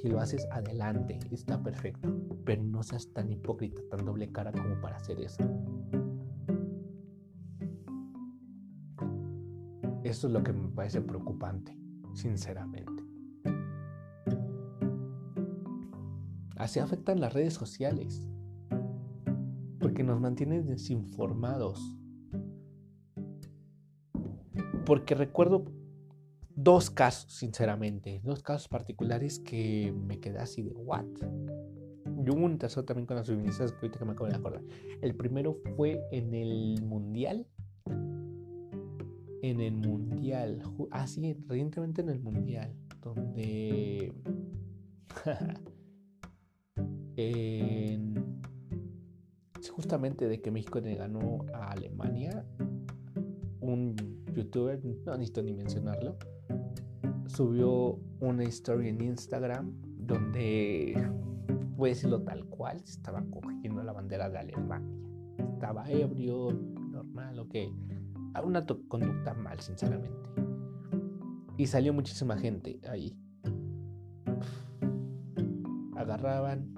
Si 0.00 0.08
lo 0.08 0.20
haces 0.20 0.46
adelante, 0.52 1.18
está 1.30 1.62
perfecto, 1.62 2.14
pero 2.44 2.62
no 2.62 2.82
seas 2.82 3.08
tan 3.12 3.30
hipócrita, 3.32 3.80
tan 3.90 4.04
doble 4.04 4.30
cara 4.30 4.52
como 4.52 4.80
para 4.80 4.96
hacer 4.96 5.20
eso. 5.20 5.42
Eso 10.04 10.28
es 10.28 10.32
lo 10.32 10.42
que 10.44 10.52
me 10.52 10.68
parece 10.68 11.00
preocupante, 11.00 11.76
sinceramente. 12.14 13.02
Así 16.56 16.78
afectan 16.78 17.20
las 17.20 17.32
redes 17.32 17.54
sociales, 17.54 18.22
porque 19.96 20.04
nos 20.04 20.20
mantienen 20.20 20.66
desinformados. 20.66 21.96
Porque 24.84 25.14
recuerdo 25.14 25.64
dos 26.54 26.90
casos, 26.90 27.32
sinceramente, 27.32 28.20
dos 28.22 28.42
casos 28.42 28.68
particulares 28.68 29.38
que 29.38 29.94
me 29.96 30.20
quedé 30.20 30.38
así 30.38 30.60
de 30.60 30.74
what. 30.74 31.06
Y 32.04 32.28
hubo 32.28 32.44
un 32.44 32.58
tercero 32.58 32.84
también 32.84 33.06
con 33.06 33.16
las 33.16 33.26
feministas 33.26 33.72
que 33.72 33.78
ahorita 33.78 33.98
que 33.98 34.04
me 34.04 34.12
acabo 34.12 34.28
de 34.28 34.36
acordar. 34.36 34.62
El 35.00 35.16
primero 35.16 35.62
fue 35.76 35.98
en 36.12 36.34
el 36.34 36.82
Mundial. 36.82 37.46
En 39.40 39.62
el 39.62 39.76
Mundial. 39.78 40.60
Ah, 40.90 41.06
recientemente 41.48 42.02
en 42.02 42.10
el 42.10 42.20
Mundial. 42.20 42.76
Donde. 43.00 44.12
justamente 49.76 50.26
de 50.26 50.40
que 50.40 50.50
México 50.50 50.80
le 50.80 50.94
ganó 50.94 51.44
a 51.52 51.72
Alemania, 51.72 52.46
un 53.60 53.94
youtuber, 54.34 54.82
no 54.82 55.12
necesito 55.12 55.42
ni 55.42 55.52
mencionarlo, 55.52 56.16
subió 57.26 57.98
una 58.20 58.44
historia 58.44 58.88
en 58.88 59.02
Instagram 59.02 59.74
donde, 59.98 60.94
puede 61.76 61.92
decirlo 61.92 62.22
tal 62.22 62.46
cual, 62.46 62.78
estaba 62.78 63.22
cogiendo 63.30 63.82
la 63.82 63.92
bandera 63.92 64.30
de 64.30 64.38
Alemania. 64.38 64.96
Estaba 65.52 65.90
ebrio, 65.90 66.52
normal, 66.90 67.38
ok. 67.38 67.54
Una 68.44 68.64
conducta 68.88 69.34
mal, 69.34 69.60
sinceramente. 69.60 70.30
Y 71.58 71.66
salió 71.66 71.92
muchísima 71.92 72.38
gente 72.38 72.80
ahí. 72.88 73.14
Agarraban, 75.96 76.76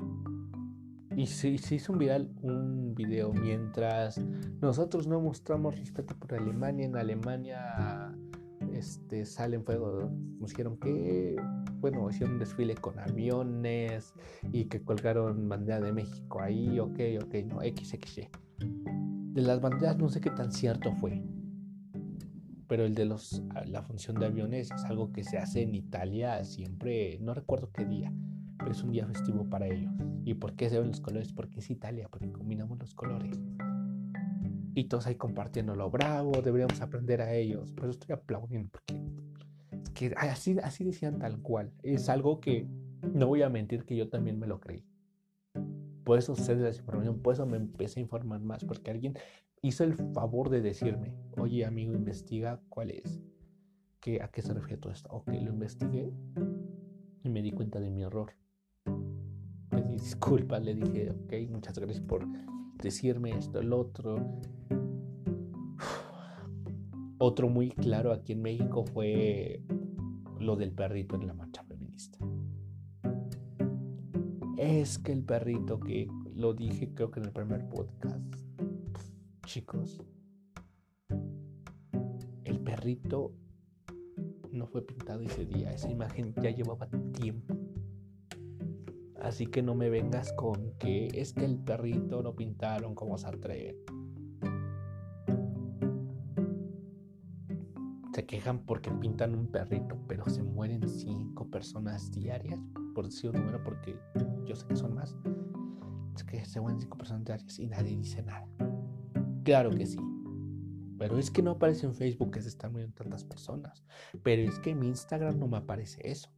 y 1.19 1.27
se, 1.27 1.49
hizo 1.49 1.93
un 1.93 1.99
viral 1.99 2.31
un 2.43 2.78
video 2.99 3.33
mientras 3.33 4.19
nosotros 4.61 5.07
no 5.07 5.21
mostramos 5.21 5.79
respeto 5.79 6.17
por 6.17 6.35
Alemania. 6.35 6.85
En 6.85 6.97
Alemania 6.97 8.13
este, 8.75 9.25
salen 9.25 9.65
fuego. 9.65 10.11
Nos 10.41 10.51
dijeron 10.51 10.77
que, 10.79 11.37
bueno, 11.77 12.11
hicieron 12.11 12.35
un 12.35 12.39
desfile 12.41 12.75
con 12.75 12.99
aviones 12.99 14.13
y 14.53 14.65
que 14.65 14.83
colgaron 14.83 15.49
bandera 15.49 15.81
de 15.81 15.93
México 15.93 16.41
ahí. 16.41 16.81
Ok, 16.81 16.99
ok, 17.23 17.35
no, 17.47 17.61
XXY. 17.61 18.29
De 19.33 19.43
las 19.43 19.61
banderas 19.61 19.97
no 19.97 20.09
sé 20.09 20.21
qué 20.21 20.31
tan 20.31 20.51
cierto 20.51 20.93
fue. 20.93 21.23
Pero 22.67 22.85
el 22.85 22.95
de 22.95 23.05
los, 23.05 23.43
la 23.67 23.83
función 23.83 24.19
de 24.19 24.27
aviones 24.27 24.71
es 24.73 24.85
algo 24.85 25.13
que 25.13 25.23
se 25.23 25.39
hace 25.39 25.63
en 25.63 25.75
Italia 25.75 26.45
siempre, 26.45 27.19
no 27.21 27.33
recuerdo 27.33 27.71
qué 27.73 27.87
día 27.87 28.13
es 28.73 28.83
un 28.83 28.93
día 28.93 29.07
festivo 29.07 29.49
para 29.49 29.67
ellos. 29.67 29.93
¿Y 30.25 30.35
por 30.35 30.55
qué 30.55 30.69
se 30.69 30.79
ven 30.79 30.89
los 30.89 31.01
colores? 31.01 31.33
Porque 31.33 31.61
es 31.61 31.71
Italia, 31.71 32.09
porque 32.11 32.31
combinamos 32.31 32.79
los 32.79 32.95
colores. 32.95 33.41
Y 34.75 34.85
todos 34.85 35.07
ahí 35.07 35.17
compartiendo 35.17 35.75
lo 35.75 35.91
bravo, 35.91 36.43
deberíamos 36.43 36.81
aprender 36.81 37.21
a 37.21 37.33
ellos. 37.33 37.73
Por 37.73 37.85
eso 37.85 37.93
estoy 37.93 38.15
aplaudiendo, 38.15 38.71
porque 38.71 39.01
que 39.95 40.15
así, 40.17 40.57
así 40.63 40.85
decían 40.85 41.19
tal 41.19 41.41
cual. 41.41 41.73
Es 41.83 42.09
algo 42.09 42.41
que 42.41 42.69
no 43.13 43.27
voy 43.27 43.43
a 43.43 43.49
mentir 43.49 43.85
que 43.85 43.97
yo 43.97 44.09
también 44.09 44.39
me 44.39 44.47
lo 44.47 44.61
creí. 44.61 44.85
Por 46.05 46.19
eso 46.19 46.37
sé 46.37 46.55
de 46.57 46.63
la 46.63 46.77
información, 46.77 47.21
por 47.21 47.35
eso 47.35 47.45
me 47.47 47.57
empecé 47.57 48.01
a 48.01 48.03
informar 48.03 48.41
más, 48.41 48.65
porque 48.65 48.91
alguien 48.91 49.15
hizo 49.61 49.85
el 49.85 49.95
favor 49.95 50.49
de 50.49 50.61
decirme, 50.61 51.15
oye 51.37 51.65
amigo, 51.65 51.95
investiga 51.95 52.61
cuál 52.69 52.93
es, 52.93 53.21
que, 54.01 54.23
a 54.23 54.29
qué 54.29 54.41
se 54.41 54.55
refiere 54.55 54.81
todo 54.81 54.93
esto. 54.93 55.11
Ok, 55.11 55.29
lo 55.29 55.51
investigué 55.53 56.13
y 57.25 57.29
me 57.29 57.43
di 57.43 57.51
cuenta 57.51 57.81
de 57.81 57.91
mi 57.91 58.03
error 58.03 58.33
pedí 59.81 59.95
disculpas, 59.95 60.63
le 60.63 60.75
dije, 60.75 61.11
ok, 61.11 61.51
muchas 61.51 61.79
gracias 61.79 62.01
por 62.01 62.27
decirme 62.83 63.31
esto, 63.31 63.61
el 63.61 63.73
otro. 63.73 64.17
Otro 67.21 67.49
muy 67.49 67.71
claro 67.71 68.13
aquí 68.13 68.33
en 68.33 68.43
México 68.43 68.85
fue 68.85 69.61
lo 70.39 70.55
del 70.57 70.73
perrito 70.73 71.17
en 71.17 71.27
la 71.27 71.35
marcha 71.35 71.65
feminista. 71.65 72.19
Es 74.57 74.99
que 74.99 75.13
el 75.13 75.25
perrito 75.25 75.81
que 75.81 76.09
lo 76.35 76.55
dije 76.55 76.93
creo 76.95 77.11
que 77.11 77.19
en 77.21 77.27
el 77.27 77.33
primer 77.33 77.69
podcast, 77.69 78.35
chicos, 79.47 80.01
el 82.45 82.61
perrito 82.61 83.33
no 84.53 84.67
fue 84.67 84.83
pintado 84.83 85.21
ese 85.21 85.45
día, 85.45 85.73
esa 85.73 85.91
imagen 85.91 86.35
ya 86.41 86.51
llevaba 86.51 86.89
tiempo 87.13 87.58
Así 89.21 89.47
que 89.47 89.63
no 89.63 89.75
me 89.75 89.91
vengas 89.91 90.33
con 90.33 90.73
que 90.79 91.09
es 91.13 91.33
que 91.33 91.45
el 91.45 91.59
perrito 91.59 92.23
lo 92.23 92.37
pintaron 92.37 92.95
como 92.95 93.19
se 93.19 93.27
atreven. 93.27 93.77
Se 98.15 98.27
quejan 98.27 98.65
porque 98.65 98.91
pintan 98.91 99.35
un 99.35 99.47
perrito, 99.49 99.97
pero 100.07 100.29
se 100.29 100.43
mueren 100.43 100.89
cinco 100.89 101.49
personas 101.49 102.11
diarias, 102.11 102.61
por 102.95 103.07
decir 103.07 103.31
un 103.31 103.37
número, 103.37 103.63
porque 103.63 103.99
yo 104.45 104.57
sé 104.57 104.67
que 104.67 104.77
son 104.77 104.95
más. 104.95 105.17
Es 106.17 106.25
que 106.25 106.45
se 106.45 106.61
mueren 106.61 106.81
cinco 106.81 106.99
personas 106.99 107.25
diarias 107.25 107.59
y 107.59 107.67
nadie 107.67 107.97
dice 107.97 108.23
nada. 108.23 108.47
Claro 109.45 109.71
que 109.71 109.87
sí. 109.87 109.99
Pero 110.99 111.17
es 111.17 111.31
que 111.31 111.43
no 111.43 111.53
aparece 111.53 111.87
en 111.87 111.95
Facebook 111.95 112.33
que 112.33 112.43
se 112.43 112.49
están 112.49 112.73
muriendo 112.73 112.97
tantas 112.97 113.25
personas. 113.25 113.85
Pero 114.23 114.43
es 114.43 114.59
que 114.59 114.71
en 114.71 114.81
mi 114.81 114.89
Instagram 114.89 115.39
no 115.39 115.47
me 115.47 115.59
aparece 115.59 116.01
eso. 116.05 116.29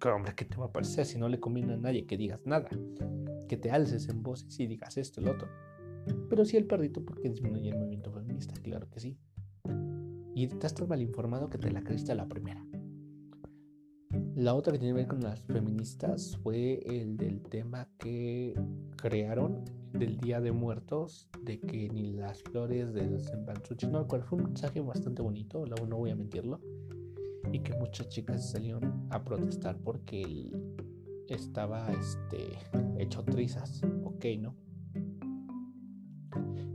¿Qué 0.00 0.08
hombre, 0.08 0.32
¿qué 0.36 0.44
te 0.44 0.56
va 0.56 0.66
a 0.66 0.68
aparecer 0.68 1.04
si 1.06 1.18
no 1.18 1.28
le 1.28 1.40
conviene 1.40 1.72
a 1.72 1.76
nadie 1.76 2.06
que 2.06 2.16
digas 2.16 2.40
nada? 2.44 2.68
Que 3.48 3.56
te 3.56 3.70
alces 3.72 4.08
en 4.08 4.22
voz 4.22 4.46
y 4.56 4.68
digas 4.68 4.96
esto, 4.96 5.20
el 5.20 5.28
otro. 5.28 5.48
Pero 6.30 6.44
sí 6.44 6.56
el 6.56 6.66
perrito 6.66 7.04
porque 7.04 7.28
disminuye 7.28 7.70
el 7.70 7.78
movimiento 7.78 8.12
feminista, 8.12 8.54
claro 8.62 8.88
que 8.90 9.00
sí. 9.00 9.18
Y 10.36 10.44
estás 10.44 10.74
tan 10.74 10.86
mal 10.86 11.02
informado 11.02 11.50
que 11.50 11.58
te 11.58 11.72
la 11.72 11.82
creíste 11.82 12.12
a 12.12 12.14
la 12.14 12.28
primera. 12.28 12.64
La 14.36 14.54
otra 14.54 14.72
que 14.72 14.78
tiene 14.78 14.94
que 14.94 15.00
ver 15.00 15.08
con 15.08 15.20
las 15.20 15.42
feministas 15.42 16.38
fue 16.44 16.78
el 16.86 17.16
del 17.16 17.42
tema 17.42 17.88
que 17.98 18.54
crearon 18.96 19.64
del 19.92 20.16
Día 20.18 20.40
de 20.40 20.52
Muertos, 20.52 21.28
de 21.42 21.58
que 21.58 21.88
ni 21.88 22.12
las 22.12 22.44
flores 22.44 22.92
de 22.92 23.18
cempasúchil, 23.18 23.90
no 23.90 24.06
fue 24.06 24.38
un 24.38 24.44
mensaje 24.44 24.80
bastante 24.80 25.22
bonito, 25.22 25.64
no 25.66 25.96
voy 25.96 26.10
a 26.10 26.16
mentirlo, 26.16 26.60
y 27.52 27.60
que 27.60 27.74
muchas 27.74 28.08
chicas 28.08 28.50
salieron 28.50 29.06
a 29.10 29.24
protestar 29.24 29.78
porque 29.78 30.22
él 30.22 30.84
estaba 31.28 31.90
este, 31.92 32.58
hecho 32.98 33.24
trizas, 33.24 33.82
ok, 34.04 34.24
¿no? 34.38 34.56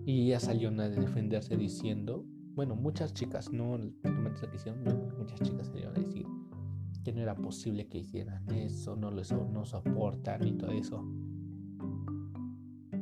Y 0.05 0.27
ella 0.27 0.39
salió 0.39 0.69
a 0.69 0.89
defenderse 0.89 1.55
diciendo, 1.55 2.25
bueno, 2.55 2.75
muchas 2.75 3.13
chicas, 3.13 3.51
no 3.51 3.77
la 3.77 4.49
que 4.49 4.55
hicieron, 4.55 4.83
muchas 5.17 5.39
chicas 5.41 5.67
salieron 5.67 5.95
a 5.95 5.99
decir 5.99 6.27
que 7.03 7.11
no 7.11 7.21
era 7.21 7.35
posible 7.35 7.87
que 7.87 7.99
hicieran 7.99 8.49
eso, 8.51 8.95
no 8.95 9.11
lo 9.11 9.21
no 9.51 9.65
soportan 9.65 10.47
y 10.47 10.53
todo 10.53 10.71
eso. 10.71 11.05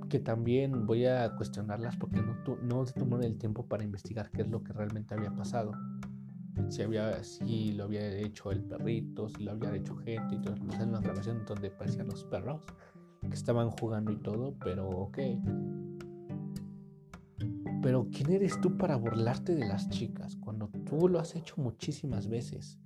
Que 0.10 0.20
también 0.20 0.86
voy 0.86 1.06
a 1.06 1.36
cuestionarlas 1.36 1.96
porque 1.98 2.22
no, 2.22 2.36
no 2.64 2.86
se 2.86 2.94
tomaron 2.94 3.24
el 3.24 3.38
tiempo 3.38 3.68
para 3.68 3.84
investigar 3.84 4.30
qué 4.32 4.42
es 4.42 4.50
lo 4.50 4.64
que 4.64 4.74
realmente 4.74 5.14
había 5.14 5.34
pasado. 5.34 5.72
Si, 6.70 6.82
había, 6.82 7.24
si 7.24 7.74
lo 7.74 7.86
había 7.86 8.16
hecho 8.18 8.52
el 8.52 8.64
perrito, 8.64 9.30
si 9.30 9.44
lo 9.44 9.52
había 9.52 9.76
hecho 9.76 9.96
gente 9.98 10.36
y 10.36 10.42
todo. 10.42 10.56
En 10.56 10.90
una 10.90 11.00
grabación 11.00 11.44
donde 11.46 11.70
parecían 11.70 12.08
los 12.08 12.24
perros 12.26 12.62
que 13.22 13.36
estaban 13.36 13.70
jugando 13.72 14.12
y 14.12 14.18
todo, 14.18 14.56
pero 14.64 14.90
ok. 14.90 15.20
Pero 17.82 18.08
¿quién 18.12 18.32
eres 18.32 18.60
tú 18.62 18.78
para 18.78 18.96
burlarte 18.96 19.56
de 19.56 19.68
las 19.68 19.90
chicas 19.90 20.36
cuando 20.36 20.70
tú 20.86 21.08
lo 21.08 21.20
has 21.20 21.36
hecho 21.36 21.56
muchísimas 21.58 22.28
veces? 22.28 22.80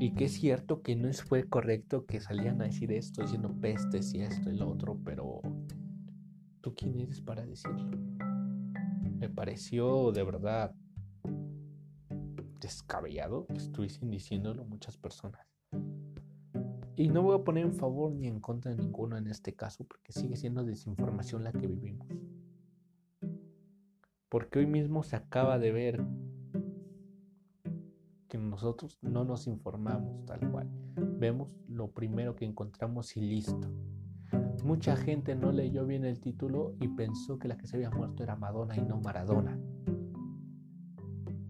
Y 0.00 0.14
que 0.14 0.24
es 0.24 0.32
cierto 0.32 0.82
que 0.82 0.96
no 0.96 1.12
fue 1.12 1.44
correcto 1.44 2.06
que 2.06 2.20
salían 2.20 2.60
a 2.60 2.64
decir 2.64 2.90
esto, 2.92 3.22
diciendo 3.22 3.54
pestes 3.60 4.12
y 4.14 4.22
esto 4.22 4.50
y 4.50 4.56
lo 4.56 4.68
otro, 4.68 4.98
pero 5.04 5.40
¿tú 6.60 6.74
quién 6.74 6.98
eres 6.98 7.20
para 7.20 7.46
decirlo? 7.46 7.98
Me 9.20 9.28
pareció 9.28 10.10
de 10.10 10.24
verdad 10.24 10.74
descabellado 12.62 13.46
que 13.46 13.54
estuviesen 13.54 14.10
diciéndolo 14.10 14.64
muchas 14.64 14.96
personas. 14.96 15.46
Y 16.94 17.08
no 17.08 17.22
voy 17.22 17.38
a 17.38 17.44
poner 17.44 17.64
en 17.64 17.74
favor 17.74 18.12
ni 18.12 18.28
en 18.28 18.40
contra 18.40 18.70
de 18.70 18.82
ninguno 18.82 19.16
en 19.16 19.26
este 19.26 19.54
caso, 19.54 19.84
porque 19.84 20.12
sigue 20.12 20.36
siendo 20.36 20.62
desinformación 20.64 21.42
la 21.42 21.52
que 21.52 21.66
vivimos. 21.66 22.06
Porque 24.28 24.60
hoy 24.60 24.66
mismo 24.66 25.02
se 25.02 25.16
acaba 25.16 25.58
de 25.58 25.72
ver 25.72 26.04
que 28.28 28.38
nosotros 28.38 28.98
no 29.02 29.24
nos 29.24 29.46
informamos 29.46 30.24
tal 30.24 30.50
cual. 30.50 30.70
Vemos 31.18 31.48
lo 31.66 31.90
primero 31.90 32.36
que 32.36 32.44
encontramos 32.44 33.16
y 33.16 33.20
listo. 33.20 33.70
Mucha 34.64 34.96
gente 34.96 35.34
no 35.34 35.50
leyó 35.50 35.84
bien 35.86 36.04
el 36.04 36.20
título 36.20 36.74
y 36.80 36.88
pensó 36.88 37.38
que 37.38 37.48
la 37.48 37.58
que 37.58 37.66
se 37.66 37.76
había 37.76 37.90
muerto 37.90 38.22
era 38.22 38.36
Madonna 38.36 38.76
y 38.76 38.82
no 38.82 39.00
Maradona. 39.00 39.58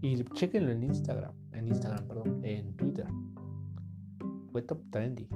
Y 0.02 0.22
chequenlo 0.34 0.72
en 0.72 0.82
Instagram, 0.82 1.32
en 1.52 1.68
Instagram, 1.68 2.06
perdón, 2.06 2.40
en 2.44 2.76
Twitter. 2.76 3.06
Fue 4.50 4.62
top 4.62 4.82
trendy. 4.90 5.28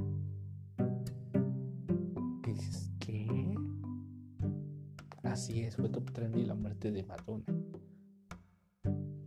¿Qué 2.43 2.53
dices? 2.53 2.93
¿Qué? 2.99 3.55
Así 5.23 5.61
es, 5.61 5.77
fue 5.77 5.89
top 5.89 6.13
trendy 6.13 6.45
la 6.45 6.55
muerte 6.55 6.93
de 6.93 7.05
Madonna 7.05 7.45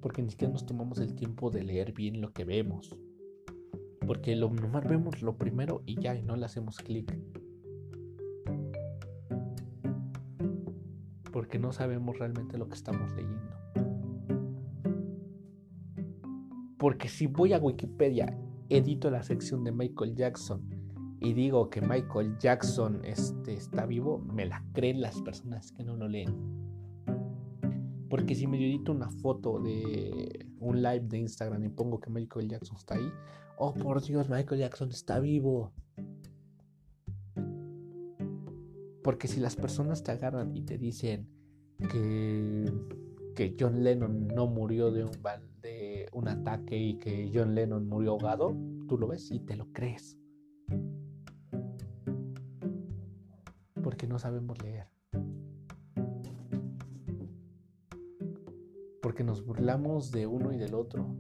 porque 0.02 0.22
ni 0.22 0.30
siquiera 0.32 0.52
nos 0.52 0.66
tomamos 0.66 1.00
el 1.00 1.16
tiempo 1.16 1.50
de 1.50 1.64
leer 1.64 1.94
bien 1.94 2.22
lo 2.22 2.32
que 2.32 2.46
vemos. 2.46 2.96
Porque 4.06 4.36
lo 4.36 4.50
nomás 4.50 4.88
vemos 4.88 5.22
lo 5.22 5.38
primero 5.38 5.84
y 5.86 6.00
ya, 6.00 6.16
y 6.16 6.22
no 6.22 6.36
le 6.36 6.46
hacemos 6.46 6.78
clic. 6.78 7.16
Porque 11.32 11.60
no 11.60 11.72
sabemos 11.72 12.18
realmente 12.18 12.58
lo 12.58 12.68
que 12.68 12.76
estamos 12.76 13.12
leyendo. 13.12 13.59
Porque 16.80 17.10
si 17.10 17.28
voy 17.28 17.52
a 17.52 17.60
Wikipedia, 17.60 18.36
edito 18.70 19.12
la 19.12 19.22
sección 19.22 19.66
de 19.66 19.74
Michael 19.74 20.16
Jackson 20.16 20.64
y 21.20 21.34
digo 21.34 21.70
que 21.70 21.82
Michael 21.82 22.38
Jackson 22.40 23.02
este, 23.04 23.54
está 23.54 23.86
vivo, 23.86 24.20
me 24.20 24.46
la 24.46 24.64
creen 24.72 25.02
las 25.02 25.22
personas 25.22 25.74
que 25.74 25.84
no 25.84 25.98
lo 25.98 26.08
leen. 26.08 26.34
Porque 28.10 28.34
si 28.34 28.48
me 28.48 28.58
edito 28.58 28.94
una 28.94 29.10
foto 29.10 29.60
de 29.60 30.48
un 30.60 30.82
live 30.82 31.06
de 31.08 31.18
Instagram 31.18 31.66
y 31.66 31.70
pongo 31.70 32.00
que 32.00 32.10
Michael 32.10 32.48
Jackson 32.48 32.78
está 32.78 32.96
ahí, 32.96 33.12
oh 33.58 33.74
por 33.74 34.02
Dios, 34.02 34.30
Michael 34.30 34.62
Jackson 34.62 34.90
está 34.90 35.20
vivo. 35.20 35.74
Porque 39.04 39.28
si 39.28 39.42
las 39.42 39.58
personas 39.58 40.02
te 40.02 40.12
agarran 40.12 40.56
y 40.56 40.62
te 40.62 40.78
dicen 40.78 41.28
que, 41.92 42.72
John 43.58 43.84
Lennon 43.84 44.28
no 44.28 44.48
murió 44.48 44.92
de 44.92 45.06
un, 45.06 45.12
un 46.20 46.28
ataque 46.28 46.78
y 46.78 46.98
que 46.98 47.32
John 47.34 47.56
Lennon 47.56 47.88
murió 47.88 48.12
ahogado, 48.12 48.56
tú 48.88 48.98
lo 48.98 49.08
ves 49.08 49.32
y 49.32 49.40
te 49.40 49.56
lo 49.56 49.72
crees. 49.72 50.18
Porque 53.82 54.08
no 54.08 54.20
sabemos 54.20 54.62
leer. 54.62 54.88
porque 59.10 59.24
nos 59.24 59.44
burlamos 59.44 60.12
de 60.12 60.28
uno 60.28 60.54
y 60.54 60.58
del 60.58 60.76
otro, 60.76 61.16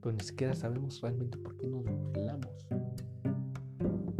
pero 0.00 0.12
ni 0.12 0.20
siquiera 0.20 0.54
sabemos 0.54 1.00
realmente 1.00 1.36
por 1.36 1.56
qué 1.56 1.66
nos 1.66 1.84
burlamos. 1.84 2.68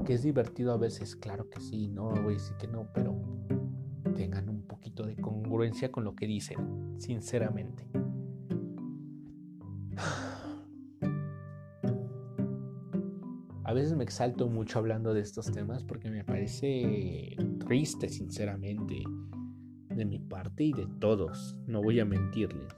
Que 0.05 0.15
es 0.15 0.25
divertido 0.25 0.73
a 0.73 0.77
veces, 0.77 1.15
claro 1.15 1.49
que 1.49 1.61
sí, 1.61 1.87
no 1.87 2.09
voy 2.09 2.35
a 2.35 2.37
decir 2.37 2.57
que 2.57 2.67
no, 2.67 2.89
pero 2.93 3.15
tengan 4.17 4.49
un 4.49 4.63
poquito 4.63 5.07
de 5.07 5.15
congruencia 5.15 5.93
con 5.93 6.03
lo 6.03 6.17
que 6.17 6.27
dicen, 6.27 6.97
sinceramente. 6.99 7.94
Veces 13.75 13.97
me 13.97 14.05
exalto 14.05 14.49
mucho 14.49 14.79
hablando 14.79 15.13
de 15.13 15.21
estos 15.21 15.53
temas 15.53 15.85
porque 15.85 16.11
me 16.11 16.25
parece 16.25 17.37
triste, 17.59 18.09
sinceramente 18.09 19.03
de 19.95 20.05
mi 20.05 20.19
parte 20.19 20.65
y 20.65 20.73
de 20.73 20.87
todos, 20.99 21.57
no 21.67 21.83
voy 21.83 22.01
a 22.01 22.05
mentirles. 22.05 22.73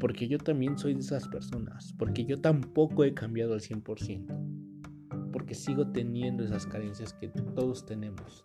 Porque 0.00 0.28
yo 0.28 0.38
también 0.38 0.78
soy 0.78 0.94
de 0.94 1.00
esas 1.00 1.28
personas, 1.28 1.94
porque 1.98 2.24
yo 2.24 2.40
tampoco 2.40 3.04
he 3.04 3.14
cambiado 3.14 3.54
al 3.54 3.60
100%, 3.60 5.30
porque 5.32 5.54
sigo 5.54 5.90
teniendo 5.92 6.44
esas 6.44 6.66
carencias 6.66 7.12
que 7.14 7.28
todos 7.28 7.86
tenemos. 7.86 8.44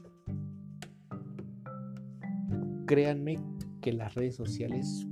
Créanme 2.85 3.37
que 3.81 3.93
las 3.93 4.15
redes 4.15 4.35
sociales 4.35 5.05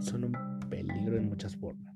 son 0.00 0.24
un 0.24 0.32
peligro 0.70 1.16
en 1.16 1.28
muchas 1.28 1.56
formas. 1.56 1.91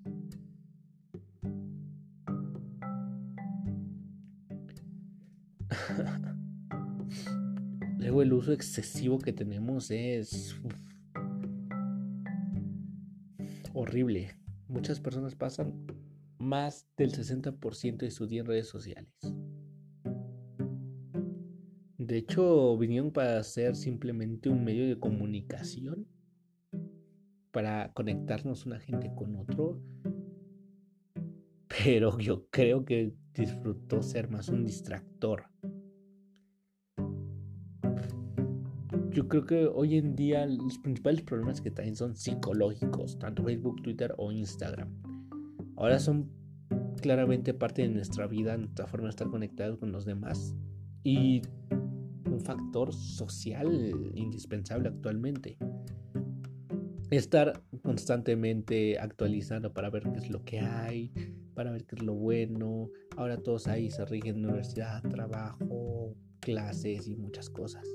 El 8.22 8.33
uso 8.33 8.52
excesivo 8.52 9.18
que 9.18 9.33
tenemos 9.33 9.90
es 9.90 10.57
horrible. 13.74 14.31
Muchas 14.68 15.00
personas 15.00 15.35
pasan 15.35 15.87
más 16.38 16.88
del 16.96 17.12
60% 17.12 17.98
de 17.98 18.11
su 18.11 18.26
día 18.26 18.40
en 18.40 18.46
redes 18.46 18.68
sociales. 18.68 19.12
De 21.98 22.16
hecho, 22.16 22.79
vinieron 22.79 23.11
para 23.11 23.42
ser 23.42 23.76
simplemente 23.76 24.48
un 24.48 24.64
medio 24.64 24.87
de 24.88 24.98
comunicación, 24.98 26.07
para 27.50 27.92
conectarnos 27.92 28.64
una 28.64 28.81
gente 28.81 29.12
con 29.14 29.37
otro. 29.37 29.79
Pero 31.68 32.18
yo 32.18 32.46
creo 32.48 32.85
que 32.85 33.14
disfrutó 33.35 34.02
ser 34.02 34.31
más 34.31 34.48
un 34.48 34.64
distractor. 34.64 35.44
Yo 39.16 39.29
creo 39.29 39.46
que 39.46 39.64
hoy 39.64 39.96
en 39.96 40.14
día 40.14 40.44
los 40.44 40.76
principales 40.76 41.22
problemas 41.22 41.62
que 41.62 41.70
traen 41.70 41.96
son 41.96 42.14
psicológicos, 42.14 43.18
tanto 43.18 43.44
Facebook, 43.44 43.81
Twitter 43.81 44.14
o 44.18 44.31
Instagram. 44.31 44.90
Ahora 45.76 45.98
son 45.98 46.31
claramente 47.00 47.55
parte 47.55 47.81
de 47.81 47.88
nuestra 47.88 48.26
vida, 48.26 48.59
nuestra 48.59 48.87
forma 48.87 49.07
de 49.07 49.11
estar 49.11 49.29
conectados 49.29 49.79
con 49.79 49.90
los 49.90 50.05
demás. 50.05 50.55
Y 51.02 51.40
un 52.31 52.42
factor 52.42 52.92
social 52.92 54.12
indispensable 54.14 54.90
actualmente. 54.90 55.57
Estar 57.11 57.62
constantemente 57.83 58.98
actualizando 58.98 59.72
para 59.72 59.88
ver 59.88 60.02
qué 60.12 60.18
es 60.18 60.29
lo 60.29 60.44
que 60.44 60.61
hay, 60.61 61.11
para 61.55 61.70
ver 61.70 61.87
qué 61.87 61.96
es 61.96 62.02
lo 62.02 62.12
bueno. 62.12 62.90
Ahora 63.16 63.38
todos 63.38 63.66
ahí 63.66 63.90
se 63.90 64.05
rigen 64.05 64.44
universidad, 64.44 65.00
trabajo, 65.09 66.14
clases 66.40 67.09
y 67.09 67.16
muchas 67.16 67.48
cosas. 67.48 67.88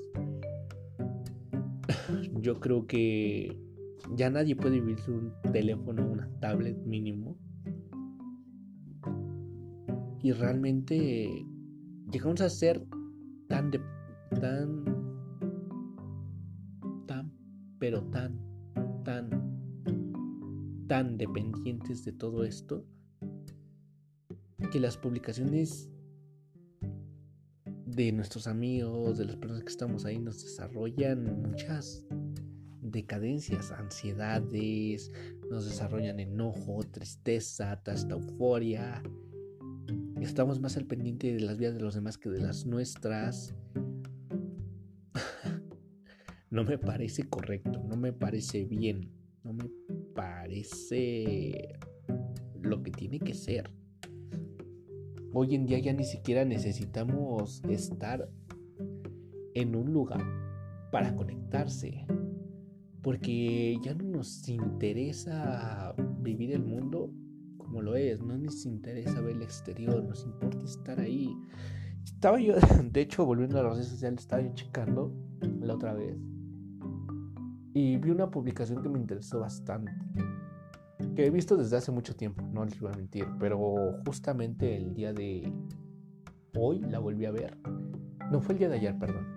Yo 2.40 2.60
creo 2.60 2.88
que 2.88 3.58
ya 4.16 4.30
nadie 4.30 4.56
puede 4.56 4.80
vivir 4.80 5.00
sin 5.00 5.14
un 5.16 5.34
teléfono, 5.52 6.10
una 6.10 6.30
tablet 6.40 6.78
mínimo. 6.86 7.38
Y 10.24 10.32
realmente 10.34 11.46
llegamos 12.12 12.42
a 12.42 12.50
ser 12.50 12.84
tan 13.48 13.72
de, 13.72 13.82
tan 14.40 14.86
tan 17.08 17.32
pero 17.80 18.04
tan 18.12 18.40
tan 19.04 19.30
tan 20.88 21.18
dependientes 21.18 22.06
de 22.06 22.12
todo 22.12 22.44
esto 22.44 22.86
que 24.72 24.80
las 24.80 24.98
publicaciones 24.98 25.91
de 27.96 28.12
nuestros 28.12 28.48
amigos, 28.48 29.18
de 29.18 29.26
las 29.26 29.36
personas 29.36 29.64
que 29.64 29.70
estamos 29.70 30.06
ahí, 30.06 30.18
nos 30.18 30.42
desarrollan 30.44 31.42
muchas 31.42 32.06
decadencias, 32.82 33.72
ansiedades, 33.72 35.12
nos 35.50 35.66
desarrollan 35.66 36.20
enojo, 36.20 36.84
tristeza, 36.84 37.74
hasta 37.74 38.14
euforia. 38.14 39.04
Estamos 40.22 40.60
más 40.62 40.78
al 40.78 40.86
pendiente 40.86 41.34
de 41.34 41.42
las 41.42 41.58
vidas 41.58 41.76
de 41.76 41.82
los 41.82 41.96
demás 41.96 42.18
que 42.18 42.30
de 42.30 42.40
las 42.40 42.66
nuestras. 42.66 43.54
no 46.50 46.64
me 46.64 46.78
parece 46.78 47.28
correcto, 47.28 47.84
no 47.84 47.98
me 47.98 48.14
parece 48.14 48.64
bien, 48.64 49.12
no 49.44 49.54
me 49.54 49.70
parece 50.16 51.78
lo 52.62 52.82
que 52.84 52.92
tiene 52.92 53.20
que 53.20 53.34
ser. 53.34 53.81
Hoy 55.34 55.56
en 55.56 55.66
día 55.66 55.80
ya 55.80 55.94
ni 55.94 56.04
siquiera 56.04 56.44
necesitamos 56.46 57.62
estar 57.70 58.30
en 59.54 59.76
un 59.76 59.94
lugar 59.94 60.22
para 60.92 61.16
conectarse. 61.16 62.06
Porque 63.02 63.80
ya 63.82 63.94
no 63.96 64.04
nos 64.04 64.48
interesa 64.48 65.96
vivir 66.20 66.52
el 66.52 66.64
mundo 66.64 67.12
como 67.58 67.82
lo 67.82 67.96
es, 67.96 68.22
no 68.22 68.38
nos 68.38 68.66
interesa 68.66 69.22
ver 69.22 69.38
el 69.38 69.42
exterior, 69.42 70.04
nos 70.04 70.26
importa 70.26 70.66
estar 70.66 71.00
ahí. 71.00 71.34
Estaba 72.04 72.40
yo, 72.40 72.56
de 72.92 73.02
hecho, 73.02 73.26
volviendo 73.26 73.60
a 73.60 73.64
las 73.64 73.74
redes 73.74 73.88
sociales, 73.88 74.20
estaba 74.20 74.42
yo 74.42 74.54
checando 74.54 75.14
la 75.62 75.76
otra 75.76 75.94
vez 75.94 76.18
y 77.74 77.98
vi 77.98 78.10
una 78.10 78.30
publicación 78.30 78.82
que 78.84 78.90
me 78.90 79.00
interesó 79.00 79.40
bastante 79.40 79.94
que 81.16 81.26
he 81.26 81.30
visto 81.30 81.58
desde 81.58 81.78
hace 81.78 81.92
mucho 81.92 82.16
tiempo, 82.16 82.42
no 82.52 82.66
les 82.66 82.80
voy 82.80 82.92
a 82.94 82.96
mentir, 82.96 83.26
pero 83.40 83.76
justamente 84.06 84.76
el 84.78 84.94
día 84.94 85.14
de 85.14 85.52
hoy 86.56 86.80
la 86.80 87.00
volví 87.00 87.26
a 87.26 87.32
ver. 87.32 87.58
No 88.32 88.42
fue 88.42 88.54
el 88.54 88.60
día 88.60 88.70
de 88.70 88.76
ayer, 88.78 88.98
perdón. 88.98 89.28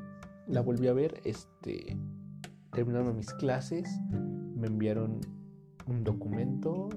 La 0.46 0.60
volví 0.60 0.88
a 0.88 0.92
ver, 0.92 1.20
este, 1.24 1.96
terminando 2.72 3.12
mis 3.12 3.32
clases, 3.34 3.88
me 4.10 4.66
enviaron 4.66 5.20
un 5.86 6.04
documento, 6.04 6.88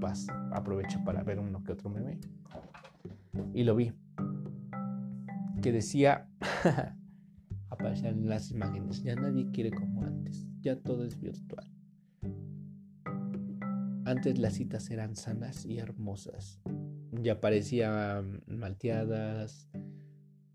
pues, 0.00 0.26
aprovecho 0.52 1.02
para 1.04 1.22
ver 1.22 1.38
uno 1.38 1.62
que 1.64 1.72
otro 1.72 1.90
meme, 1.90 2.18
y 3.54 3.64
lo 3.64 3.74
vi, 3.74 3.92
que 5.62 5.72
decía, 5.72 6.28
aparecían 7.70 8.28
las 8.28 8.50
imágenes, 8.50 9.02
ya 9.02 9.14
nadie 9.14 9.50
quiere 9.50 9.70
como 9.70 10.02
antes, 10.04 10.46
ya 10.60 10.76
todo 10.76 11.04
es 11.04 11.18
virtual. 11.18 11.70
Antes 14.10 14.40
las 14.40 14.54
citas 14.54 14.90
eran 14.90 15.14
sanas 15.14 15.64
y 15.64 15.78
hermosas. 15.78 16.60
Ya 17.12 17.40
parecían 17.40 18.42
malteadas, 18.48 19.68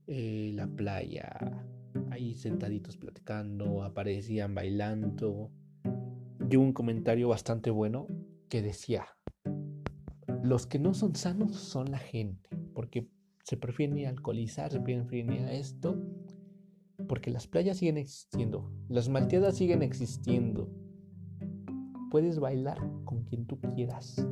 eh, 0.07 0.51
la 0.53 0.67
playa, 0.67 1.65
ahí 2.11 2.35
sentaditos 2.35 2.97
platicando, 2.97 3.83
aparecían 3.83 4.53
bailando. 4.55 5.53
Y 6.49 6.57
un 6.57 6.73
comentario 6.73 7.29
bastante 7.29 7.69
bueno 7.69 8.09
que 8.49 8.61
decía, 8.61 9.05
los 10.43 10.67
que 10.67 10.77
no 10.77 10.93
son 10.93 11.15
sanos 11.15 11.55
son 11.55 11.91
la 11.91 11.99
gente, 11.99 12.49
porque 12.73 13.07
se 13.45 13.55
prefieren 13.55 14.05
alcoholizar, 14.05 14.69
se 14.69 14.81
prefieren 14.81 15.45
a 15.45 15.53
esto, 15.53 15.97
porque 17.07 17.31
las 17.31 17.47
playas 17.47 17.77
siguen 17.77 17.95
existiendo, 17.99 18.69
las 18.89 19.07
malteadas 19.07 19.55
siguen 19.55 19.81
existiendo, 19.81 20.69
puedes 22.09 22.39
bailar 22.39 22.79
con 23.05 23.23
quien 23.23 23.45
tú 23.45 23.59
quieras. 23.59 24.25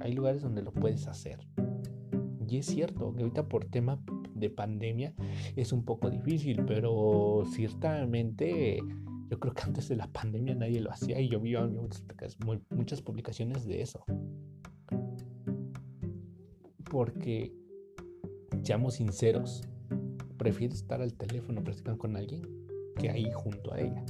Hay 0.00 0.12
lugares 0.12 0.42
donde 0.42 0.62
lo 0.62 0.72
puedes 0.72 1.06
hacer. 1.06 1.46
Y 2.48 2.58
es 2.58 2.66
cierto 2.66 3.12
que 3.14 3.22
ahorita 3.22 3.48
por 3.48 3.64
tema 3.64 4.00
de 4.34 4.50
pandemia 4.50 5.14
es 5.56 5.72
un 5.72 5.84
poco 5.84 6.10
difícil, 6.10 6.64
pero 6.64 7.42
ciertamente 7.52 8.78
yo 9.28 9.40
creo 9.40 9.54
que 9.54 9.62
antes 9.62 9.88
de 9.88 9.96
la 9.96 10.06
pandemia 10.06 10.54
nadie 10.54 10.80
lo 10.80 10.90
hacía 10.90 11.20
y 11.20 11.28
yo 11.28 11.40
vi 11.40 11.54
muchas 12.70 13.02
publicaciones 13.02 13.66
de 13.66 13.82
eso. 13.82 14.04
Porque, 16.88 17.52
seamos 18.62 18.94
sinceros, 18.94 19.62
prefieres 20.36 20.76
estar 20.76 21.02
al 21.02 21.14
teléfono 21.14 21.64
platicando 21.64 21.98
con 21.98 22.16
alguien 22.16 22.42
que 22.96 23.10
ahí 23.10 23.28
junto 23.34 23.72
a 23.72 23.80
ella. 23.80 24.04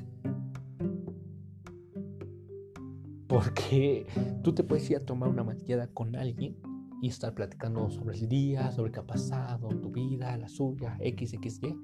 Porque 3.36 4.06
tú 4.42 4.54
te 4.54 4.64
puedes 4.64 4.88
ir 4.88 4.96
a 4.96 5.00
tomar 5.00 5.28
una 5.28 5.44
malteada 5.44 5.88
con 5.88 6.16
alguien 6.16 6.56
y 7.02 7.08
estar 7.08 7.34
platicando 7.34 7.90
sobre 7.90 8.16
el 8.16 8.30
día, 8.30 8.72
sobre 8.72 8.92
qué 8.92 9.00
ha 9.00 9.06
pasado, 9.06 9.68
tu 9.68 9.90
vida, 9.90 10.34
la 10.38 10.48
suya, 10.48 10.96
X, 11.00 11.34
X, 11.34 11.60
Y. 11.62 11.76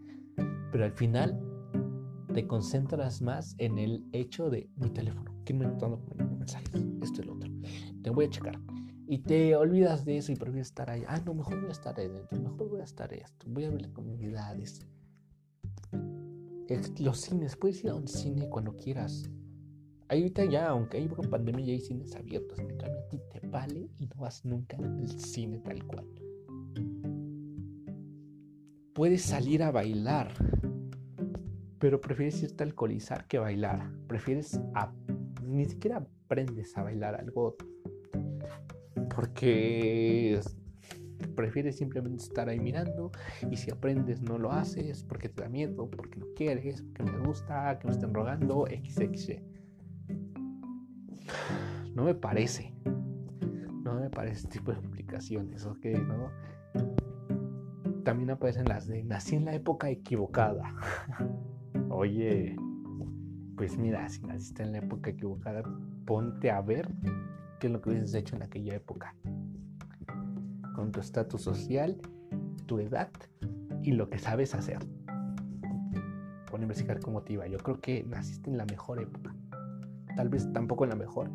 Pero 0.72 0.86
al 0.86 0.92
final 0.92 1.38
te 2.32 2.46
concentras 2.46 3.20
más 3.20 3.54
en 3.58 3.76
el 3.76 4.02
hecho 4.12 4.48
de 4.48 4.70
mi 4.76 4.88
teléfono. 4.88 5.30
¿Quién 5.44 5.58
me 5.58 5.66
está 5.66 5.90
dando 5.90 6.38
mensajes? 6.38 6.86
Esto 7.02 7.20
y 7.20 7.26
lo 7.26 7.34
otro. 7.34 7.52
Te 8.02 8.08
voy 8.08 8.24
a 8.24 8.30
checar. 8.30 8.58
Y 9.06 9.18
te 9.18 9.54
olvidas 9.54 10.06
de 10.06 10.16
eso 10.16 10.32
y 10.32 10.36
prefieres 10.36 10.68
estar 10.68 10.88
ahí. 10.88 11.02
Ah, 11.06 11.20
no, 11.22 11.34
mejor 11.34 11.60
voy 11.60 11.68
a 11.68 11.72
estar 11.72 11.94
dentro. 11.94 12.40
Mejor 12.40 12.70
voy 12.70 12.80
a 12.80 12.84
estar 12.84 13.12
esto. 13.12 13.44
Voy 13.50 13.64
a 13.64 13.70
ver 13.70 13.92
comunidades. 13.92 14.86
Los 16.98 17.20
cines. 17.20 17.56
Puedes 17.56 17.84
ir 17.84 17.90
a 17.90 17.94
un 17.94 18.08
cine 18.08 18.48
cuando 18.48 18.74
quieras 18.74 19.28
ahorita 20.20 20.44
ya, 20.44 20.68
aunque 20.68 20.98
hay 20.98 21.06
una 21.06 21.28
pandemia, 21.28 21.64
ya 21.64 21.72
hay 21.72 21.80
cines 21.80 22.14
abiertos. 22.14 22.58
En 22.58 22.76
cambio, 22.76 23.00
a 23.00 23.08
ti 23.08 23.20
te 23.30 23.46
vale 23.46 23.88
y 23.98 24.06
no 24.06 24.16
vas 24.16 24.44
nunca 24.44 24.76
al 24.76 25.08
cine 25.08 25.58
tal 25.58 25.84
cual. 25.86 26.06
Puedes 28.92 29.22
salir 29.22 29.62
a 29.62 29.70
bailar, 29.70 30.32
pero 31.78 32.00
prefieres 32.00 32.42
irte 32.42 32.62
a 32.62 32.66
alcoholizar 32.66 33.26
que 33.26 33.38
bailar. 33.38 33.90
Prefieres 34.06 34.60
ni 35.42 35.64
siquiera 35.64 36.06
aprendes 36.26 36.76
a 36.76 36.82
bailar 36.82 37.14
algo 37.14 37.56
porque 39.14 40.40
prefieres 41.34 41.76
simplemente 41.76 42.24
estar 42.24 42.48
ahí 42.48 42.60
mirando 42.60 43.12
y 43.50 43.56
si 43.56 43.70
aprendes 43.70 44.20
no 44.20 44.38
lo 44.38 44.52
haces 44.52 45.04
porque 45.04 45.28
te 45.28 45.42
da 45.42 45.48
miedo, 45.48 45.88
porque 45.90 46.18
no 46.18 46.26
quieres, 46.36 46.82
porque 46.82 47.12
me 47.12 47.26
gusta, 47.26 47.78
que 47.78 47.86
me 47.86 47.94
estén 47.94 48.12
rogando, 48.12 48.66
xx 48.66 49.40
no 51.94 52.04
me 52.04 52.14
parece. 52.14 52.74
No 53.84 53.94
me 53.94 54.10
parece 54.10 54.42
este 54.44 54.58
tipo 54.58 54.72
de 54.72 54.78
aplicaciones, 54.78 55.66
¿ok? 55.66 55.84
¿no? 56.06 56.30
También 58.04 58.30
aparecen 58.30 58.64
las 58.64 58.86
de 58.86 59.04
nací 59.04 59.36
en 59.36 59.44
la 59.44 59.54
época 59.54 59.90
equivocada. 59.90 60.74
Oye, 61.90 62.56
pues 63.56 63.78
mira, 63.78 64.08
si 64.08 64.22
naciste 64.22 64.62
en 64.62 64.72
la 64.72 64.78
época 64.78 65.10
equivocada, 65.10 65.62
ponte 66.04 66.50
a 66.50 66.60
ver 66.60 66.88
qué 67.60 67.68
es 67.68 67.72
lo 67.72 67.80
que 67.80 67.90
hubieses 67.90 68.14
hecho 68.14 68.34
en 68.34 68.42
aquella 68.42 68.74
época. 68.74 69.14
Con 70.74 70.90
tu 70.90 71.00
estatus 71.00 71.42
social, 71.42 72.00
tu 72.66 72.78
edad 72.78 73.10
y 73.82 73.92
lo 73.92 74.08
que 74.10 74.18
sabes 74.18 74.54
hacer. 74.54 74.78
Pon 76.50 76.60
a 76.60 76.62
investigar 76.62 77.00
cómo 77.00 77.22
te 77.22 77.34
iba. 77.34 77.46
Yo 77.46 77.58
creo 77.58 77.80
que 77.80 78.04
naciste 78.04 78.50
en 78.50 78.56
la 78.56 78.66
mejor 78.66 79.00
época. 79.00 79.34
Tal 80.16 80.28
vez 80.28 80.52
tampoco 80.52 80.84
en 80.84 80.90
la 80.90 80.96
mejor, 80.96 81.30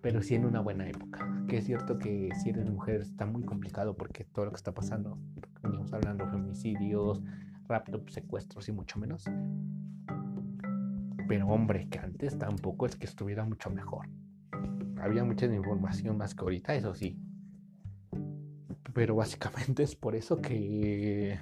pero 0.00 0.22
sí 0.22 0.34
en 0.34 0.44
una 0.44 0.60
buena 0.60 0.88
época. 0.88 1.44
Que 1.48 1.58
es 1.58 1.64
cierto 1.64 1.98
que 1.98 2.30
si 2.40 2.50
eres 2.50 2.70
mujer 2.70 3.00
está 3.00 3.26
muy 3.26 3.42
complicado 3.44 3.96
porque 3.96 4.24
todo 4.24 4.46
lo 4.46 4.50
que 4.52 4.56
está 4.56 4.72
pasando, 4.72 5.18
veníamos 5.62 5.92
hablando 5.92 6.26
de 6.26 6.36
homicidios, 6.36 7.22
raptos, 7.68 8.02
secuestros 8.12 8.68
y 8.68 8.72
mucho 8.72 8.98
menos. 8.98 9.24
Pero 11.28 11.48
hombre, 11.48 11.88
que 11.88 11.98
antes 11.98 12.38
tampoco 12.38 12.86
es 12.86 12.96
que 12.96 13.06
estuviera 13.06 13.44
mucho 13.44 13.70
mejor. 13.70 14.08
Había 15.00 15.24
mucha 15.24 15.46
información 15.46 16.16
más 16.18 16.34
que 16.34 16.42
ahorita, 16.42 16.74
eso 16.74 16.94
sí. 16.94 17.18
Pero 18.92 19.14
básicamente 19.14 19.82
es 19.84 19.96
por 19.96 20.14
eso 20.14 20.36
que 20.40 21.38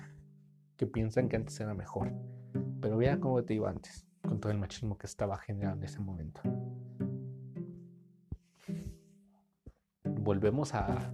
que 0.79 0.87
piensan 0.87 1.29
que 1.29 1.37
antes 1.37 1.61
era 1.61 1.75
mejor. 1.75 2.15
Pero 2.81 2.97
vea 2.97 3.21
cómo 3.21 3.43
te 3.45 3.53
iba 3.53 3.69
antes, 3.69 4.07
con 4.39 4.43
todo 4.43 4.53
el 4.53 4.59
machismo 4.59 4.97
que 4.97 5.09
estaba 5.09 5.37
generando 5.37 5.85
en 5.85 5.91
ese 5.91 5.99
momento. 5.99 6.41
Volvemos 10.05 10.75
a, 10.75 11.13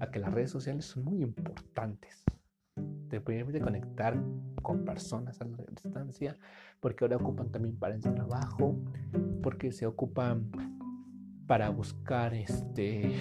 a 0.00 0.10
que 0.10 0.18
las 0.18 0.32
redes 0.32 0.50
sociales 0.50 0.86
son 0.86 1.04
muy 1.04 1.22
importantes. 1.22 2.24
Te 3.10 3.20
permite 3.20 3.60
conectar 3.60 4.18
con 4.62 4.82
personas 4.82 5.42
a 5.42 5.44
la 5.44 5.58
distancia, 5.68 6.38
porque 6.80 7.04
ahora 7.04 7.18
ocupan 7.18 7.50
también 7.50 7.76
para 7.76 7.96
el 7.96 8.00
trabajo, 8.00 8.78
porque 9.42 9.70
se 9.70 9.84
ocupan 9.84 10.50
para 11.46 11.68
buscar 11.68 12.32
este 12.32 13.14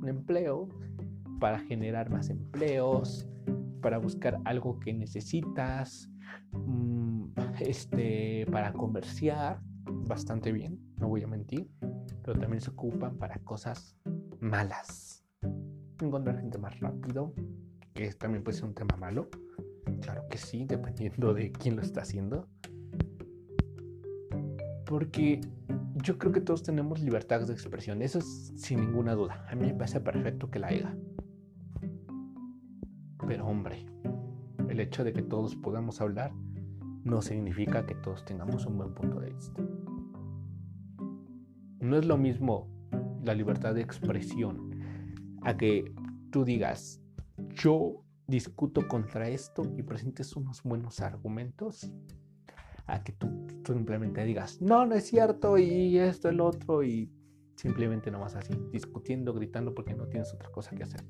un 0.00 0.08
empleo, 0.08 0.70
para 1.38 1.58
generar 1.58 2.08
más 2.08 2.30
empleos, 2.30 3.28
para 3.84 3.98
buscar 3.98 4.40
algo 4.46 4.80
que 4.80 4.94
necesitas, 4.94 6.10
mm, 6.52 7.24
este, 7.60 8.46
para 8.50 8.72
comerciar, 8.72 9.60
bastante 10.08 10.52
bien, 10.52 10.80
no 10.96 11.08
voy 11.08 11.22
a 11.22 11.26
mentir, 11.26 11.68
pero 12.22 12.38
también 12.38 12.62
se 12.62 12.70
ocupan 12.70 13.18
para 13.18 13.38
cosas 13.40 13.94
malas. 14.40 15.22
Encontrar 16.00 16.40
gente 16.40 16.56
más 16.56 16.80
rápido, 16.80 17.34
que 17.92 18.10
también 18.14 18.42
puede 18.42 18.56
ser 18.56 18.64
un 18.64 18.74
tema 18.74 18.96
malo, 18.96 19.28
claro 20.00 20.26
que 20.30 20.38
sí, 20.38 20.64
dependiendo 20.64 21.34
de 21.34 21.52
quién 21.52 21.76
lo 21.76 21.82
está 21.82 22.00
haciendo. 22.00 22.48
Porque 24.86 25.42
yo 25.96 26.16
creo 26.16 26.32
que 26.32 26.40
todos 26.40 26.62
tenemos 26.62 27.00
libertad 27.00 27.46
de 27.46 27.52
expresión, 27.52 28.00
eso 28.00 28.18
es 28.20 28.54
sin 28.56 28.80
ninguna 28.80 29.14
duda. 29.14 29.44
A 29.50 29.54
mí 29.54 29.66
me 29.66 29.74
parece 29.74 30.00
perfecto 30.00 30.50
que 30.50 30.58
la 30.58 30.68
haga. 30.68 30.96
El 34.68 34.80
hecho 34.80 35.04
de 35.04 35.12
que 35.12 35.22
todos 35.22 35.56
podamos 35.56 36.00
hablar 36.00 36.32
no 37.04 37.22
significa 37.22 37.86
que 37.86 37.94
todos 37.94 38.24
tengamos 38.24 38.66
un 38.66 38.78
buen 38.78 38.94
punto 38.94 39.20
de 39.20 39.30
vista. 39.30 39.62
No 41.80 41.96
es 41.96 42.06
lo 42.06 42.16
mismo 42.16 42.68
la 43.24 43.34
libertad 43.34 43.74
de 43.74 43.82
expresión 43.82 44.70
a 45.42 45.56
que 45.56 45.92
tú 46.30 46.44
digas, 46.44 47.00
yo 47.54 48.02
discuto 48.26 48.88
contra 48.88 49.28
esto 49.28 49.62
y 49.76 49.82
presentes 49.82 50.34
unos 50.34 50.62
buenos 50.62 51.00
argumentos, 51.00 51.92
a 52.86 53.02
que 53.02 53.12
tú, 53.12 53.28
simplemente 53.66 54.24
digas, 54.24 54.60
no, 54.60 54.84
no 54.86 54.94
es 54.94 55.06
cierto 55.06 55.58
y 55.58 55.98
esto, 55.98 56.28
el 56.28 56.40
otro 56.40 56.82
y 56.82 57.10
simplemente 57.56 58.10
no 58.10 58.20
vas 58.20 58.34
así, 58.34 58.54
discutiendo, 58.72 59.32
gritando 59.32 59.74
porque 59.74 59.94
no 59.94 60.06
tienes 60.06 60.32
otra 60.34 60.50
cosa 60.50 60.74
que 60.74 60.82
hacer. 60.82 61.04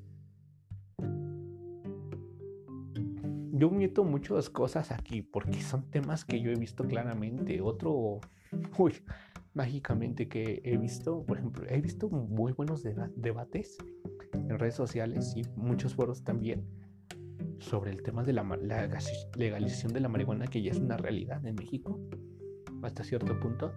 Yo 3.57 3.71
meto 3.71 4.03
muchas 4.03 4.49
cosas 4.49 4.91
aquí 4.91 5.21
porque 5.21 5.61
son 5.61 5.89
temas 5.89 6.25
que 6.25 6.41
yo 6.41 6.51
he 6.51 6.55
visto 6.55 6.85
claramente. 6.85 7.61
Otro, 7.61 8.19
uy, 8.77 8.93
mágicamente 9.53 10.27
que 10.27 10.61
he 10.65 10.77
visto, 10.77 11.23
por 11.25 11.37
ejemplo, 11.37 11.65
he 11.69 11.79
visto 11.79 12.09
muy 12.09 12.51
buenos 12.51 12.83
debates 13.15 13.77
en 14.33 14.59
redes 14.59 14.75
sociales 14.75 15.33
y 15.37 15.43
muchos 15.55 15.95
foros 15.95 16.23
también 16.23 16.65
sobre 17.59 17.91
el 17.91 18.03
tema 18.03 18.23
de 18.23 18.33
la, 18.33 18.43
la, 18.61 18.89
legalización 19.37 19.93
de 19.93 20.01
la 20.01 20.09
marihuana 20.09 20.47
que 20.47 20.61
ya 20.61 20.71
es 20.71 20.79
una 20.79 20.97
realidad 20.97 21.45
en 21.45 21.55
México 21.55 21.97
hasta 22.83 23.05
cierto 23.05 23.39
punto. 23.39 23.73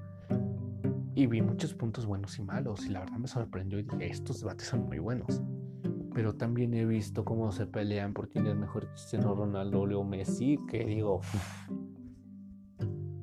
Y 1.15 1.27
vi 1.27 1.41
muchos 1.41 1.75
puntos 1.75 2.05
buenos 2.05 2.37
y 2.39 2.43
malos 2.43 2.85
y 2.85 2.91
la 2.91 3.01
verdad 3.01 3.19
me 3.19 3.29
sorprendió 3.29 3.79
y 3.79 3.85
dije, 3.85 4.11
estos 4.11 4.41
debates 4.41 4.67
son 4.67 4.87
muy 4.87 4.99
buenos 4.99 5.41
pero 6.19 6.35
también 6.35 6.75
he 6.75 6.85
visto 6.85 7.25
cómo 7.25 7.53
se 7.53 7.65
pelean 7.65 8.13
por 8.13 8.29
quién 8.29 8.59
mejor 8.59 8.89
Cristiano 8.89 9.37
Ronaldo 9.37 9.83
o 9.83 10.03
Messi, 10.03 10.59
que 10.69 10.85
digo, 10.85 11.21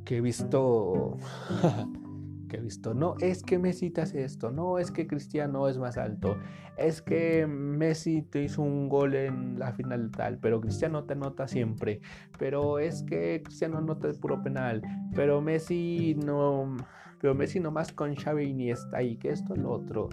que 0.06 0.16
he 0.16 0.22
visto, 0.22 1.18
que 2.48 2.56
he 2.56 2.62
visto, 2.62 2.94
no, 2.94 3.16
es 3.20 3.44
que 3.44 3.60
Messi 3.60 3.90
te 3.90 4.00
hace 4.00 4.24
esto, 4.24 4.50
no, 4.50 4.80
es 4.80 4.92
que 4.92 5.08
Cristiano 5.08 5.68
es 5.68 5.78
más 5.78 5.98
alto, 5.98 6.38
es 6.78 7.02
que 7.02 7.46
Messi 7.46 8.22
te 8.22 8.44
hizo 8.44 8.62
un 8.62 8.88
gol 8.88 9.14
en 9.16 9.60
la 9.60 9.74
final 9.74 10.10
tal, 10.12 10.38
pero 10.38 10.62
Cristiano 10.62 11.04
te 11.04 11.16
anota 11.16 11.50
siempre, 11.50 12.00
pero 12.40 12.80
es 12.80 13.04
que 13.04 13.42
Cristiano 13.44 13.80
anota 13.80 14.08
de 14.08 14.14
puro 14.14 14.42
penal, 14.42 14.82
pero 15.14 15.42
Messi 15.42 16.16
no, 16.26 16.78
pero 17.20 17.36
Messi 17.36 17.60
nomás 17.60 17.92
con 17.92 18.16
Xavi 18.16 18.52
y 18.52 18.72
está 18.72 19.00
ahí, 19.00 19.18
que 19.18 19.32
esto, 19.32 19.54
lo 19.54 19.72
otro. 19.72 20.08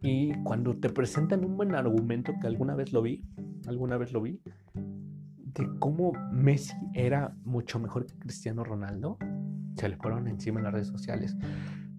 Y 0.00 0.32
cuando 0.44 0.76
te 0.76 0.90
presentan 0.90 1.44
un 1.44 1.56
buen 1.56 1.74
argumento, 1.74 2.32
que 2.40 2.46
alguna 2.46 2.74
vez 2.74 2.92
lo 2.92 3.02
vi, 3.02 3.24
alguna 3.66 3.96
vez 3.96 4.12
lo 4.12 4.22
vi, 4.22 4.40
de 4.74 5.68
cómo 5.80 6.12
Messi 6.32 6.76
era 6.94 7.34
mucho 7.44 7.80
mejor 7.80 8.06
que 8.06 8.16
Cristiano 8.18 8.62
Ronaldo, 8.62 9.18
se 9.76 9.88
le 9.88 9.96
fueron 9.96 10.28
encima 10.28 10.60
en 10.60 10.64
las 10.64 10.72
redes 10.72 10.88
sociales. 10.88 11.36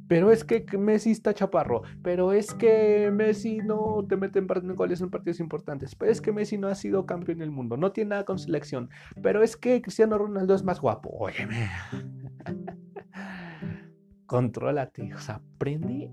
Pero 0.09 0.31
es 0.31 0.43
que 0.43 0.65
Messi 0.75 1.12
está 1.12 1.35
chaparro. 1.35 1.83
Pero 2.01 2.33
es 2.33 2.55
que 2.55 3.12
Messi 3.13 3.59
no 3.59 4.03
te 4.09 4.17
mete 4.17 4.39
en 4.39 4.47
goles 4.75 5.01
en 5.01 5.12
partidos 5.12 5.39
importantes. 5.39 5.95
Pero 5.95 6.12
es 6.12 6.19
que 6.19 6.31
Messi 6.31 6.57
no 6.57 6.67
ha 6.67 6.73
sido 6.73 7.05
campeón 7.05 7.38
del 7.38 7.51
mundo. 7.51 7.77
No 7.77 7.91
tiene 7.91 8.09
nada 8.09 8.25
con 8.25 8.39
selección. 8.39 8.89
Pero 9.21 9.43
es 9.43 9.55
que 9.55 9.83
Cristiano 9.83 10.17
Ronaldo 10.17 10.55
es 10.55 10.63
más 10.63 10.81
guapo. 10.81 11.12
Óyeme. 11.12 11.69
Contrólate. 14.25 15.13
O 15.13 15.19
sea, 15.19 15.35
aprende 15.35 16.12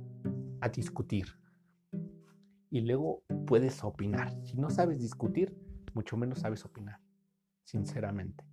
a 0.60 0.68
discutir 0.68 1.28
y 2.70 2.80
luego 2.80 3.22
puedes 3.46 3.82
opinar. 3.84 4.32
Si 4.44 4.56
no 4.56 4.70
sabes 4.70 5.00
discutir, 5.00 5.56
mucho 5.94 6.16
menos 6.16 6.40
sabes 6.40 6.64
opinar, 6.64 7.00
sinceramente. 7.64 8.44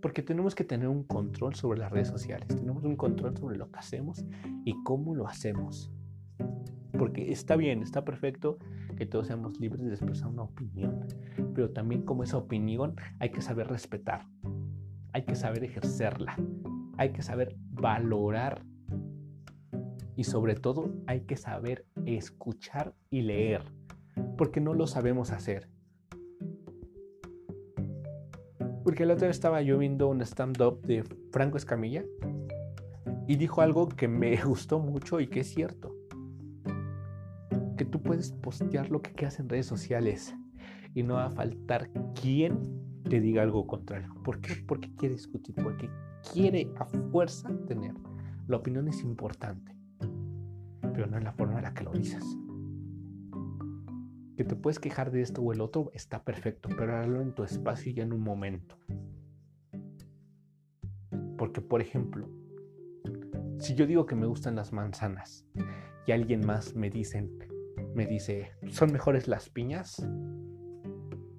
Porque 0.00 0.22
tenemos 0.22 0.54
que 0.54 0.64
tener 0.64 0.88
un 0.88 1.04
control 1.04 1.54
sobre 1.54 1.80
las 1.80 1.90
redes 1.90 2.08
sociales, 2.08 2.48
tenemos 2.48 2.84
un 2.84 2.96
control 2.96 3.36
sobre 3.36 3.56
lo 3.58 3.70
que 3.70 3.78
hacemos 3.78 4.24
y 4.64 4.74
cómo 4.84 5.14
lo 5.14 5.26
hacemos. 5.26 5.92
Porque 6.96 7.30
está 7.30 7.56
bien, 7.56 7.82
está 7.82 8.04
perfecto 8.04 8.58
que 8.96 9.06
todos 9.06 9.26
seamos 9.26 9.60
libres 9.60 9.84
de 9.84 9.92
expresar 9.92 10.28
una 10.28 10.42
opinión, 10.42 11.06
pero 11.54 11.70
también 11.70 12.02
como 12.02 12.22
esa 12.22 12.38
opinión 12.38 12.96
hay 13.18 13.30
que 13.30 13.40
saber 13.40 13.68
respetar, 13.68 14.26
hay 15.12 15.22
que 15.22 15.34
saber 15.34 15.64
ejercerla, 15.64 16.36
hay 16.96 17.12
que 17.12 17.22
saber 17.22 17.56
valorar 17.70 18.64
y 20.18 20.24
sobre 20.24 20.56
todo 20.56 20.92
hay 21.06 21.20
que 21.20 21.36
saber 21.36 21.86
escuchar 22.04 22.92
y 23.08 23.22
leer, 23.22 23.62
porque 24.36 24.60
no 24.60 24.74
lo 24.74 24.88
sabemos 24.88 25.30
hacer. 25.30 25.68
Porque 28.82 29.04
el 29.04 29.12
otro 29.12 29.26
día 29.26 29.30
estaba 29.30 29.62
yo 29.62 29.78
viendo 29.78 30.08
un 30.08 30.20
stand-up 30.22 30.84
de 30.84 31.04
Franco 31.30 31.56
Escamilla 31.56 32.04
y 33.28 33.36
dijo 33.36 33.62
algo 33.62 33.88
que 33.88 34.08
me 34.08 34.36
gustó 34.44 34.80
mucho 34.80 35.20
y 35.20 35.28
que 35.28 35.40
es 35.40 35.54
cierto. 35.54 35.94
Que 37.76 37.84
tú 37.84 38.02
puedes 38.02 38.32
postear 38.32 38.90
lo 38.90 39.02
que 39.02 39.12
quieras 39.12 39.38
en 39.38 39.48
redes 39.48 39.66
sociales 39.66 40.34
y 40.94 41.04
no 41.04 41.14
va 41.14 41.26
a 41.26 41.30
faltar 41.30 41.92
quien 42.20 42.58
te 43.08 43.20
diga 43.20 43.42
algo 43.44 43.68
contrario. 43.68 44.12
¿Por 44.24 44.40
qué? 44.40 44.64
Porque 44.66 44.92
quiere 44.96 45.14
discutir, 45.14 45.54
porque 45.54 45.88
quiere 46.32 46.68
a 46.76 46.86
fuerza 47.12 47.56
tener. 47.68 47.94
La 48.48 48.56
opinión 48.56 48.88
es 48.88 49.02
importante 49.02 49.77
pero 50.98 51.08
no 51.08 51.16
en 51.16 51.22
la 51.22 51.32
forma 51.32 51.58
en 51.58 51.62
la 51.62 51.74
que 51.74 51.84
lo 51.84 51.92
dices. 51.92 52.24
Que 54.36 54.42
te 54.42 54.56
puedes 54.56 54.80
quejar 54.80 55.12
de 55.12 55.20
esto 55.20 55.40
o 55.40 55.52
el 55.52 55.60
otro 55.60 55.92
está 55.94 56.24
perfecto, 56.24 56.68
pero 56.76 56.96
hazlo 56.96 57.20
en 57.22 57.36
tu 57.36 57.44
espacio 57.44 57.92
y 57.94 58.00
en 58.00 58.12
un 58.12 58.20
momento. 58.20 58.76
Porque, 61.36 61.60
por 61.60 61.80
ejemplo, 61.80 62.28
si 63.60 63.76
yo 63.76 63.86
digo 63.86 64.06
que 64.06 64.16
me 64.16 64.26
gustan 64.26 64.56
las 64.56 64.72
manzanas 64.72 65.46
y 66.04 66.10
alguien 66.10 66.44
más 66.44 66.74
me 66.74 66.90
dicen, 66.90 67.30
me 67.94 68.04
dice, 68.04 68.50
¿son 68.66 68.90
mejores 68.90 69.28
las 69.28 69.48
piñas? 69.50 70.04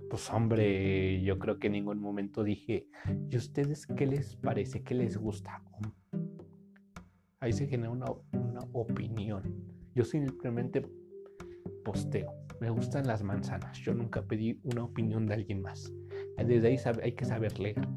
Pues 0.09 0.29
hombre, 0.31 1.21
yo 1.21 1.37
creo 1.37 1.59
que 1.59 1.67
en 1.67 1.73
ningún 1.73 1.99
momento 1.99 2.45
dije, 2.45 2.87
¿y 3.29 3.35
ustedes 3.35 3.85
qué 3.87 4.05
les 4.05 4.37
parece? 4.37 4.83
¿Qué 4.83 4.95
les 4.95 5.17
gusta? 5.17 5.61
Ahí 7.41 7.51
se 7.51 7.67
genera 7.67 7.89
una, 7.89 8.05
opinión. 8.73 9.43
Yo 9.95 10.03
simplemente 10.03 10.85
posteo. 11.83 12.33
Me 12.59 12.69
gustan 12.69 13.07
las 13.07 13.23
manzanas. 13.23 13.77
Yo 13.79 13.93
nunca 13.93 14.21
pedí 14.21 14.59
una 14.63 14.83
opinión 14.83 15.25
de 15.25 15.35
alguien 15.35 15.61
más. 15.61 15.91
Desde 16.37 16.67
ahí 16.67 16.77
hay 17.01 17.13
que 17.13 17.25
saber 17.25 17.59
leer. 17.59 17.87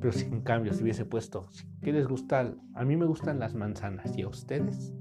Pero 0.00 0.12
si 0.12 0.26
en 0.26 0.40
cambio 0.40 0.72
si 0.72 0.82
hubiese 0.82 1.04
puesto, 1.04 1.46
¿qué 1.80 1.92
les 1.92 2.08
gusta? 2.08 2.54
A 2.74 2.84
mí 2.84 2.96
me 2.96 3.06
gustan 3.06 3.38
las 3.38 3.54
manzanas 3.54 4.16
y 4.16 4.22
a 4.22 4.28
ustedes, 4.28 4.92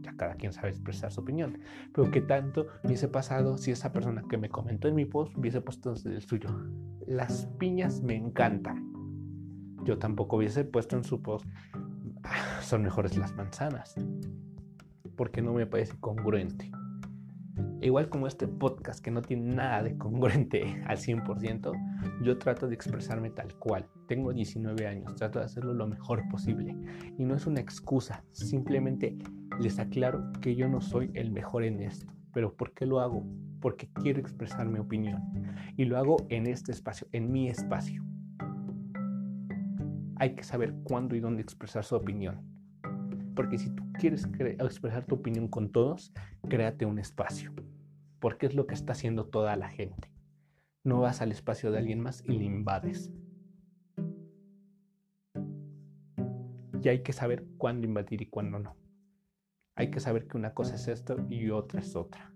ya 0.00 0.14
cada 0.16 0.36
quien 0.36 0.52
sabe 0.52 0.68
expresar 0.68 1.10
su 1.10 1.22
opinión. 1.22 1.58
Pero 1.92 2.10
¿qué 2.12 2.20
tanto 2.20 2.66
hubiese 2.84 3.08
pasado 3.08 3.58
si 3.58 3.72
esa 3.72 3.92
persona 3.92 4.22
que 4.30 4.38
me 4.38 4.48
comentó 4.48 4.86
en 4.86 4.94
mi 4.94 5.06
post 5.06 5.36
hubiese 5.36 5.60
puesto 5.60 5.94
el 6.04 6.22
suyo? 6.22 6.50
Las 7.06 7.46
piñas 7.58 8.00
me 8.00 8.14
encantan 8.14 8.87
yo 9.88 9.98
tampoco 9.98 10.36
hubiese 10.36 10.64
puesto 10.64 10.98
en 10.98 11.04
su 11.04 11.22
post, 11.22 11.46
ah, 12.22 12.60
son 12.60 12.82
mejores 12.82 13.16
las 13.16 13.34
manzanas, 13.34 13.94
porque 15.16 15.40
no 15.40 15.54
me 15.54 15.66
parece 15.66 15.96
congruente. 15.98 16.70
Igual 17.80 18.10
como 18.10 18.26
este 18.26 18.46
podcast 18.46 19.02
que 19.02 19.10
no 19.10 19.22
tiene 19.22 19.54
nada 19.54 19.82
de 19.82 19.96
congruente 19.96 20.82
al 20.86 20.98
100%, 20.98 21.72
yo 22.22 22.36
trato 22.36 22.68
de 22.68 22.74
expresarme 22.74 23.30
tal 23.30 23.54
cual. 23.54 23.88
Tengo 24.06 24.34
19 24.34 24.86
años, 24.86 25.14
trato 25.14 25.38
de 25.38 25.46
hacerlo 25.46 25.72
lo 25.72 25.86
mejor 25.86 26.28
posible. 26.28 26.76
Y 27.16 27.24
no 27.24 27.34
es 27.34 27.46
una 27.46 27.60
excusa, 27.60 28.22
simplemente 28.32 29.16
les 29.58 29.78
aclaro 29.78 30.32
que 30.42 30.54
yo 30.54 30.68
no 30.68 30.82
soy 30.82 31.10
el 31.14 31.30
mejor 31.30 31.64
en 31.64 31.80
esto. 31.80 32.12
Pero 32.34 32.54
¿por 32.54 32.74
qué 32.74 32.84
lo 32.84 33.00
hago? 33.00 33.24
Porque 33.62 33.88
quiero 34.02 34.20
expresar 34.20 34.68
mi 34.68 34.80
opinión. 34.80 35.22
Y 35.78 35.86
lo 35.86 35.96
hago 35.96 36.18
en 36.28 36.46
este 36.46 36.72
espacio, 36.72 37.08
en 37.12 37.32
mi 37.32 37.48
espacio. 37.48 38.07
Hay 40.18 40.34
que 40.34 40.44
saber 40.44 40.74
cuándo 40.84 41.14
y 41.14 41.20
dónde 41.20 41.42
expresar 41.42 41.84
su 41.84 41.96
opinión. 41.96 42.42
Porque 43.34 43.58
si 43.58 43.70
tú 43.70 43.84
quieres 43.92 44.28
expresar 44.40 45.04
tu 45.06 45.16
opinión 45.16 45.48
con 45.48 45.70
todos, 45.70 46.12
créate 46.48 46.86
un 46.86 46.98
espacio 46.98 47.52
porque 48.20 48.46
es 48.46 48.54
lo 48.54 48.66
que 48.66 48.74
está 48.74 48.92
haciendo 48.92 49.26
toda 49.26 49.56
la 49.56 49.68
gente. 49.68 50.10
No 50.84 51.00
vas 51.00 51.20
al 51.20 51.32
espacio 51.32 51.70
de 51.70 51.78
alguien 51.78 52.00
más 52.00 52.22
y 52.24 52.32
le 52.32 52.44
invades. 52.44 53.12
Y 56.82 56.88
hay 56.88 57.02
que 57.02 57.12
saber 57.12 57.44
cuándo 57.56 57.86
invadir 57.86 58.22
y 58.22 58.26
cuándo 58.26 58.58
no. 58.58 58.76
Hay 59.74 59.90
que 59.90 60.00
saber 60.00 60.26
que 60.26 60.36
una 60.36 60.54
cosa 60.54 60.74
es 60.74 60.88
esto 60.88 61.16
y 61.28 61.50
otra 61.50 61.80
es 61.80 61.94
otra. 61.94 62.32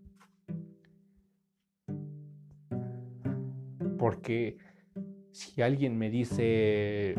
Porque 3.99 4.59
si 5.31 5.63
alguien 5.63 5.97
me 5.97 6.11
dice 6.11 7.15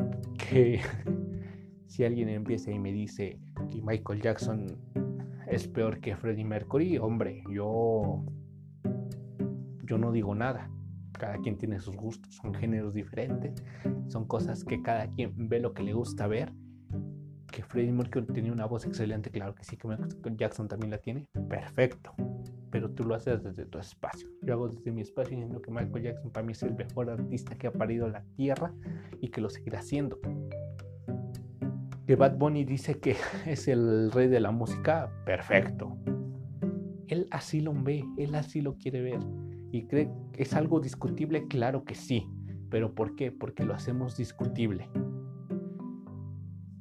que 0.53 0.79
si 1.87 2.03
alguien 2.03 2.29
empieza 2.29 2.71
y 2.71 2.77
me 2.77 2.91
dice 2.91 3.39
que 3.71 3.81
Michael 3.81 4.21
Jackson 4.21 4.77
es 5.47 5.67
peor 5.67 5.99
que 5.99 6.15
Freddie 6.15 6.45
Mercury, 6.45 6.99
hombre, 6.99 7.43
yo 7.49 8.23
yo 9.83 9.97
no 9.97 10.11
digo 10.11 10.35
nada. 10.35 10.69
Cada 11.13 11.37
quien 11.37 11.57
tiene 11.57 11.79
sus 11.79 11.95
gustos, 11.95 12.35
son 12.35 12.53
géneros 12.53 12.93
diferentes, 12.93 13.63
son 14.07 14.25
cosas 14.27 14.63
que 14.63 14.81
cada 14.81 15.07
quien 15.07 15.33
ve 15.49 15.59
lo 15.59 15.73
que 15.73 15.83
le 15.83 15.93
gusta 15.93 16.27
ver. 16.27 16.53
Que 17.51 17.63
Freddie 17.63 17.91
Mercury 17.91 18.25
tenía 18.27 18.51
una 18.51 18.65
voz 18.65 18.85
excelente, 18.85 19.29
claro 19.29 19.53
que 19.55 19.63
sí, 19.63 19.77
que 19.77 20.35
Jackson 20.35 20.67
también 20.67 20.91
la 20.91 20.97
tiene, 20.97 21.27
perfecto. 21.49 22.13
Pero 22.71 22.89
tú 22.89 23.03
lo 23.03 23.13
haces 23.13 23.43
desde 23.43 23.65
tu 23.65 23.77
espacio. 23.77 24.27
Yo 24.41 24.53
hago 24.53 24.67
desde 24.67 24.91
mi 24.91 25.01
espacio 25.01 25.35
diciendo 25.35 25.61
que 25.61 25.69
Michael 25.69 26.03
Jackson 26.03 26.31
para 26.31 26.45
mí 26.45 26.53
es 26.53 26.63
el 26.63 26.73
mejor 26.73 27.11
artista 27.11 27.55
que 27.55 27.67
ha 27.67 27.71
parido 27.71 28.07
la 28.07 28.23
tierra 28.35 28.73
y 29.21 29.29
que 29.29 29.39
lo 29.39 29.49
seguirá 29.49 29.79
haciendo. 29.79 30.19
Que 32.05 32.15
Bad 32.17 32.37
Bunny 32.37 32.65
dice 32.65 32.99
que 32.99 33.15
es 33.45 33.67
el 33.67 34.11
rey 34.11 34.27
de 34.27 34.39
la 34.39 34.51
música, 34.51 35.11
perfecto. 35.25 35.97
Él 37.07 37.27
así 37.31 37.61
lo 37.61 37.73
ve, 37.73 38.03
él 38.17 38.35
así 38.35 38.61
lo 38.61 38.75
quiere 38.77 39.01
ver. 39.01 39.19
¿Y 39.71 39.87
cree 39.87 40.09
que 40.31 40.43
es 40.43 40.53
algo 40.53 40.79
discutible? 40.79 41.47
Claro 41.47 41.83
que 41.83 41.95
sí. 41.95 42.27
¿Pero 42.69 42.93
por 42.93 43.15
qué? 43.15 43.31
Porque 43.31 43.63
lo 43.63 43.73
hacemos 43.73 44.17
discutible. 44.17 44.89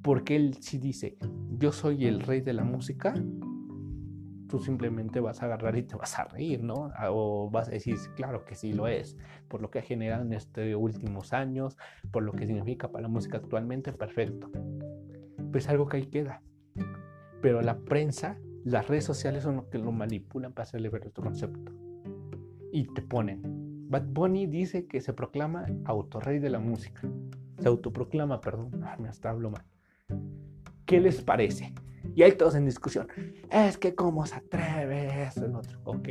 Porque 0.03 0.37
él 0.37 0.57
sí 0.61 0.79
dice, 0.79 1.17
yo 1.59 1.71
soy 1.71 2.07
el 2.07 2.21
rey 2.21 2.41
de 2.41 2.55
la 2.55 2.65
música, 2.65 3.15
tú 4.49 4.59
simplemente 4.59 5.21
vas 5.21 5.43
a 5.43 5.47
agarrar 5.47 5.79
y 5.79 5.83
te 5.85 5.97
vas 5.97 6.19
a 6.19 6.25
reír, 6.25 6.63
¿no? 6.63 6.91
Ah, 6.95 7.11
o 7.11 7.49
vas 7.51 7.69
a 7.69 7.71
decir, 7.71 7.97
claro 8.17 8.45
que 8.45 8.55
sí 8.55 8.73
lo 8.73 8.87
es, 8.89 9.17
por 9.49 9.63
lo 9.63 9.71
que 9.71 9.79
ha 9.79 9.83
generado 9.83 10.25
en 10.25 10.33
estos 10.35 10.65
últimos 10.77 11.33
años, 11.33 11.79
por 12.11 12.23
lo 12.23 12.33
que 12.33 12.47
significa 12.47 12.91
para 12.91 13.03
la 13.03 13.09
música 13.09 13.39
actualmente, 13.39 13.93
perfecto. 13.93 14.51
Pues 15.53 15.69
algo 15.69 15.87
que 15.87 15.99
ahí 15.99 16.07
queda. 16.07 16.43
Pero 17.41 17.61
la 17.61 17.79
prensa, 17.79 18.39
las 18.65 18.89
redes 18.89 19.05
sociales 19.05 19.45
son 19.45 19.57
los 19.57 19.67
que 19.67 19.79
lo 19.79 19.93
manipulan 19.93 20.53
para 20.53 20.65
hacerle 20.65 20.89
ver 20.89 21.07
otro 21.07 21.23
concepto 21.23 21.73
y 22.73 22.85
te 22.87 23.03
ponen. 23.03 23.43
Bad 23.89 24.07
Bunny 24.07 24.47
dice 24.47 24.87
que 24.87 25.01
se 25.03 25.13
proclama 25.13 25.67
autorrey 25.85 26.39
de 26.39 26.49
la 26.49 26.59
música. 26.59 27.03
Se 27.59 27.69
autoproclama, 27.69 28.41
perdón. 28.41 28.71
me 28.99 29.09
hasta 29.09 29.31
hablo 29.31 29.51
mal. 29.51 29.65
¿Qué 30.87 30.99
les 30.99 31.21
parece? 31.21 31.75
Y 32.15 32.23
hay 32.23 32.33
todos 32.33 32.55
en 32.55 32.65
discusión. 32.65 33.07
Es 33.51 33.77
que 33.77 33.95
cómo 33.95 34.25
se 34.27 34.37
atreve 34.37 35.25
eso, 35.25 35.45
el 35.45 35.55
otro. 35.55 35.79
Ok. 35.85 36.09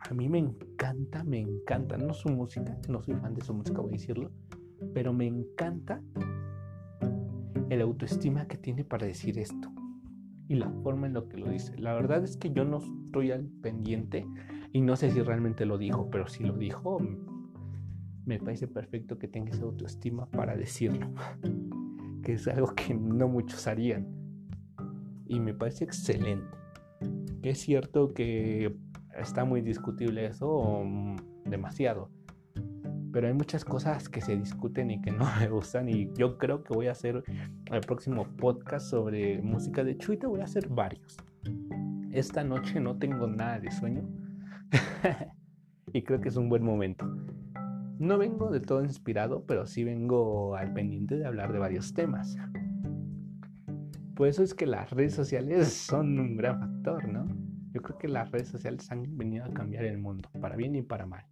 A 0.00 0.14
mí 0.14 0.28
me 0.28 0.38
encanta, 0.38 1.22
me 1.22 1.38
encanta. 1.40 1.96
No 1.96 2.12
su 2.12 2.28
música, 2.28 2.76
no 2.88 3.00
soy 3.00 3.14
fan 3.14 3.34
de 3.34 3.42
su 3.42 3.54
música, 3.54 3.80
voy 3.80 3.90
a 3.90 3.92
decirlo. 3.92 4.32
Pero 4.92 5.12
me 5.12 5.26
encanta 5.26 6.02
el 7.70 7.80
autoestima 7.80 8.46
que 8.46 8.56
tiene 8.56 8.84
para 8.84 9.06
decir 9.06 9.38
esto. 9.38 9.72
Y 10.48 10.54
la 10.54 10.70
forma 10.82 11.06
en 11.06 11.14
lo 11.14 11.28
que 11.28 11.38
lo 11.38 11.50
dice. 11.50 11.76
La 11.78 11.94
verdad 11.94 12.22
es 12.22 12.36
que 12.36 12.52
yo 12.52 12.64
no 12.64 12.78
estoy 12.78 13.32
al 13.32 13.46
pendiente 13.46 14.26
y 14.72 14.80
no 14.80 14.94
sé 14.96 15.10
si 15.10 15.20
realmente 15.20 15.66
lo 15.66 15.78
dijo, 15.78 16.08
pero 16.10 16.28
si 16.28 16.44
lo 16.44 16.56
dijo, 16.56 16.98
me 18.24 18.38
parece 18.38 18.68
perfecto 18.68 19.18
que 19.18 19.28
tenga 19.28 19.50
esa 19.50 19.64
autoestima 19.64 20.26
para 20.30 20.56
decirlo. 20.56 21.10
Que 22.22 22.32
es 22.32 22.48
algo 22.48 22.74
que 22.74 22.92
no 22.92 23.28
muchos 23.28 23.68
harían. 23.68 24.08
Y 25.28 25.38
me 25.38 25.54
parece 25.54 25.84
excelente. 25.84 26.44
Es 27.42 27.60
cierto 27.60 28.14
que 28.14 28.76
está 29.16 29.44
muy 29.44 29.60
discutible 29.60 30.26
eso, 30.26 30.82
mm, 30.84 31.16
demasiado. 31.44 32.10
Pero 33.16 33.28
hay 33.28 33.32
muchas 33.32 33.64
cosas 33.64 34.10
que 34.10 34.20
se 34.20 34.36
discuten 34.36 34.90
y 34.90 35.00
que 35.00 35.10
no 35.10 35.24
me 35.40 35.48
gustan. 35.48 35.88
Y 35.88 36.12
yo 36.18 36.36
creo 36.36 36.62
que 36.62 36.74
voy 36.74 36.88
a 36.88 36.92
hacer 36.92 37.24
el 37.72 37.80
próximo 37.80 38.26
podcast 38.36 38.90
sobre 38.90 39.40
música. 39.40 39.82
De 39.84 39.96
ahorita 39.98 40.28
voy 40.28 40.42
a 40.42 40.44
hacer 40.44 40.68
varios. 40.68 41.16
Esta 42.12 42.44
noche 42.44 42.78
no 42.78 42.98
tengo 42.98 43.26
nada 43.26 43.58
de 43.58 43.70
sueño 43.70 44.06
y 45.94 46.02
creo 46.02 46.20
que 46.20 46.28
es 46.28 46.36
un 46.36 46.50
buen 46.50 46.62
momento. 46.62 47.06
No 47.98 48.18
vengo 48.18 48.50
de 48.50 48.60
todo 48.60 48.84
inspirado, 48.84 49.46
pero 49.46 49.66
sí 49.66 49.82
vengo 49.82 50.54
al 50.54 50.74
pendiente 50.74 51.16
de 51.16 51.24
hablar 51.24 51.54
de 51.54 51.58
varios 51.58 51.94
temas. 51.94 52.36
Por 54.14 54.28
eso 54.28 54.42
es 54.42 54.52
que 54.52 54.66
las 54.66 54.90
redes 54.90 55.14
sociales 55.14 55.72
son 55.72 56.18
un 56.18 56.36
gran 56.36 56.60
factor, 56.60 57.08
¿no? 57.08 57.26
Yo 57.72 57.80
creo 57.80 57.96
que 57.96 58.08
las 58.08 58.30
redes 58.30 58.48
sociales 58.48 58.92
han 58.92 59.16
venido 59.16 59.46
a 59.46 59.54
cambiar 59.54 59.86
el 59.86 59.96
mundo, 59.96 60.28
para 60.38 60.54
bien 60.54 60.74
y 60.74 60.82
para 60.82 61.06
mal. 61.06 61.24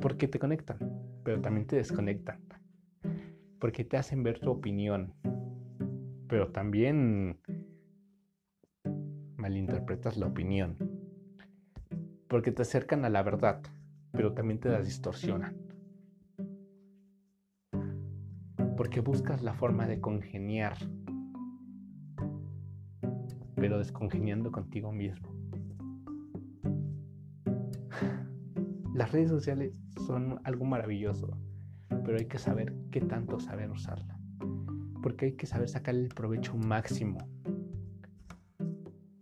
Porque 0.00 0.28
te 0.28 0.38
conectan, 0.38 0.78
pero 1.24 1.40
también 1.40 1.66
te 1.66 1.76
desconectan. 1.76 2.40
Porque 3.58 3.84
te 3.84 3.96
hacen 3.96 4.22
ver 4.22 4.38
tu 4.38 4.50
opinión, 4.50 5.14
pero 6.28 6.52
también 6.52 7.40
malinterpretas 9.36 10.16
la 10.16 10.26
opinión 10.26 10.98
porque 12.28 12.52
te 12.52 12.62
acercan 12.62 13.04
a 13.04 13.08
la 13.08 13.22
verdad, 13.22 13.62
pero 14.12 14.34
también 14.34 14.60
te 14.60 14.68
las 14.68 14.84
distorsionan. 14.84 15.56
Porque 18.76 19.00
buscas 19.00 19.42
la 19.42 19.54
forma 19.54 19.86
de 19.86 20.00
congeniar, 20.00 20.76
pero 23.56 23.78
descongeniando 23.78 24.52
contigo 24.52 24.92
mismo. 24.92 25.27
Las 28.98 29.12
redes 29.12 29.30
sociales 29.30 29.72
son 30.08 30.40
algo 30.42 30.64
maravilloso, 30.64 31.38
pero 31.88 32.18
hay 32.18 32.26
que 32.26 32.36
saber 32.36 32.74
qué 32.90 33.00
tanto 33.00 33.38
saber 33.38 33.70
usarla. 33.70 34.18
Porque 35.00 35.26
hay 35.26 35.32
que 35.34 35.46
saber 35.46 35.68
sacarle 35.68 36.02
el 36.02 36.08
provecho 36.08 36.56
máximo. 36.56 37.16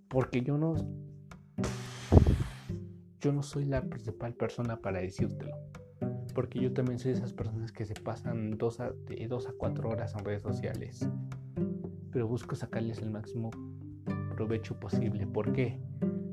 Porque 0.09 0.41
yo 0.41 0.57
no 0.57 0.77
yo 3.21 3.33
no 3.35 3.43
soy 3.43 3.67
la 3.67 3.83
principal 3.83 4.33
persona 4.33 4.81
para 4.81 5.01
decírtelo. 5.01 5.55
Porque 6.35 6.59
yo 6.59 6.73
también 6.73 6.99
soy 6.99 7.12
de 7.12 7.19
esas 7.19 7.35
personas 7.35 7.71
que 7.71 7.85
se 7.85 7.93
pasan 7.93 8.57
dos 8.57 8.81
a, 8.81 8.93
de 8.93 9.29
dos 9.29 9.47
a 9.47 9.53
cuatro 9.59 9.91
horas 9.91 10.14
en 10.14 10.24
redes 10.24 10.41
sociales. 10.41 11.07
Pero 12.12 12.27
busco 12.27 12.57
sacarles 12.57 13.01
el 13.01 13.11
máximo 13.11 13.51
provecho 14.37 14.81
posible. 14.81 15.27
¿Por 15.27 15.53
qué? 15.53 15.79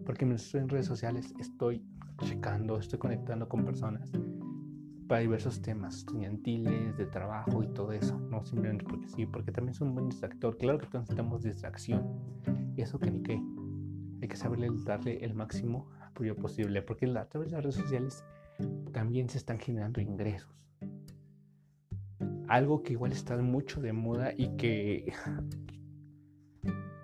Porque 0.06 0.24
en 0.24 0.70
redes 0.70 0.86
sociales 0.86 1.34
estoy 1.42 1.86
checando, 2.24 2.78
estoy 2.78 3.00
conectando 3.00 3.48
con 3.48 3.66
personas 3.66 4.12
para 5.08 5.22
diversos 5.22 5.62
temas 5.62 5.98
estudiantiles, 5.98 6.98
de 6.98 7.06
trabajo 7.06 7.64
y 7.64 7.68
todo 7.68 7.92
eso. 7.92 8.18
No 8.20 8.44
simplemente 8.46 8.86
porque 8.86 9.08
sí, 9.08 9.26
porque 9.26 9.52
también 9.52 9.74
es 9.74 9.82
un 9.82 9.94
buen 9.94 10.10
distractor. 10.10 10.58
Claro 10.58 10.80
que 10.80 10.88
todos 10.88 11.04
necesitamos 11.04 11.44
distracción. 11.44 12.04
Y 12.76 12.82
eso 12.82 13.00
que 13.00 13.12
ni 13.12 13.22
qué. 13.22 13.42
Hay 14.22 14.28
que 14.28 14.38
saberle 14.38 14.70
darle 14.86 15.24
el 15.24 15.34
máximo 15.34 15.90
apoyo 16.02 16.36
posible, 16.36 16.82
porque 16.82 17.06
a 17.06 17.26
través 17.26 17.50
de 17.50 17.58
las 17.58 17.64
redes 17.64 17.76
sociales 17.76 18.24
también 18.92 19.30
se 19.30 19.38
están 19.38 19.60
generando 19.60 20.00
ingresos. 20.00 20.50
Algo 22.48 22.84
que 22.84 22.94
igual 22.94 23.12
está 23.12 23.38
mucho 23.38 23.82
de 23.82 23.94
moda 23.94 24.32
y 24.36 24.56
que, 24.56 25.12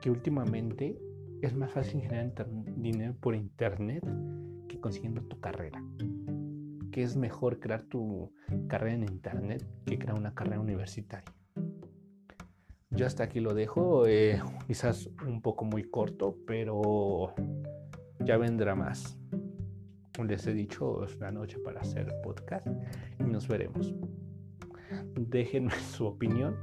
que 0.02 0.10
últimamente 0.10 1.00
es 1.42 1.56
más 1.56 1.72
fácil 1.72 2.02
generar 2.02 2.34
dinero 2.76 3.16
por 3.20 3.36
internet 3.36 4.04
consiguiendo 4.80 5.22
tu 5.24 5.40
carrera. 5.40 5.84
Que 6.92 7.04
es 7.04 7.16
mejor 7.16 7.60
crear 7.60 7.84
tu 7.84 8.32
carrera 8.68 8.96
en 8.96 9.04
internet 9.04 9.66
que 9.86 10.00
crear 10.00 10.18
una 10.18 10.34
carrera 10.34 10.60
universitaria. 10.60 11.34
Yo 12.92 13.06
hasta 13.06 13.24
aquí 13.24 13.40
lo 13.40 13.54
dejo, 13.54 14.08
eh, 14.08 14.42
quizás 14.66 15.10
un 15.26 15.42
poco 15.42 15.64
muy 15.64 15.84
corto, 15.84 16.36
pero 16.48 17.34
ya 18.20 18.38
vendrá 18.38 18.76
más. 18.76 19.18
Les 20.28 20.46
he 20.48 20.54
dicho, 20.54 21.04
es 21.06 21.16
una 21.16 21.32
noche 21.32 21.60
para 21.60 21.80
hacer 21.82 22.14
podcast 22.24 22.68
y 23.20 23.24
nos 23.24 23.48
veremos. 23.48 23.94
Déjenme 25.16 25.72
su 25.92 26.08
opinión. 26.08 26.56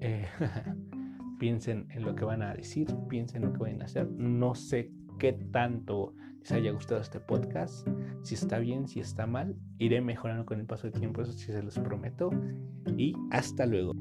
Eh, 0.00 0.26
piensen 1.38 1.88
en 1.90 2.04
lo 2.04 2.14
que 2.14 2.24
van 2.24 2.42
a 2.42 2.54
decir, 2.54 2.86
piensen 3.08 3.42
en 3.42 3.48
lo 3.48 3.52
que 3.52 3.58
van 3.58 3.82
a 3.82 3.84
hacer. 3.84 4.08
No 4.12 4.54
sé 4.54 4.92
qué 5.18 5.32
tanto 5.32 6.14
les 6.40 6.52
haya 6.52 6.72
gustado 6.72 7.00
este 7.00 7.20
podcast, 7.20 7.86
si 8.22 8.34
está 8.34 8.58
bien, 8.58 8.88
si 8.88 9.00
está 9.00 9.26
mal. 9.26 9.56
Iré 9.78 10.00
mejorando 10.00 10.44
con 10.44 10.58
el 10.58 10.66
paso 10.66 10.88
del 10.88 10.98
tiempo, 10.98 11.22
eso 11.22 11.32
sí 11.32 11.46
se 11.46 11.62
los 11.62 11.78
prometo. 11.78 12.30
Y 12.96 13.14
hasta 13.30 13.66
luego. 13.66 13.92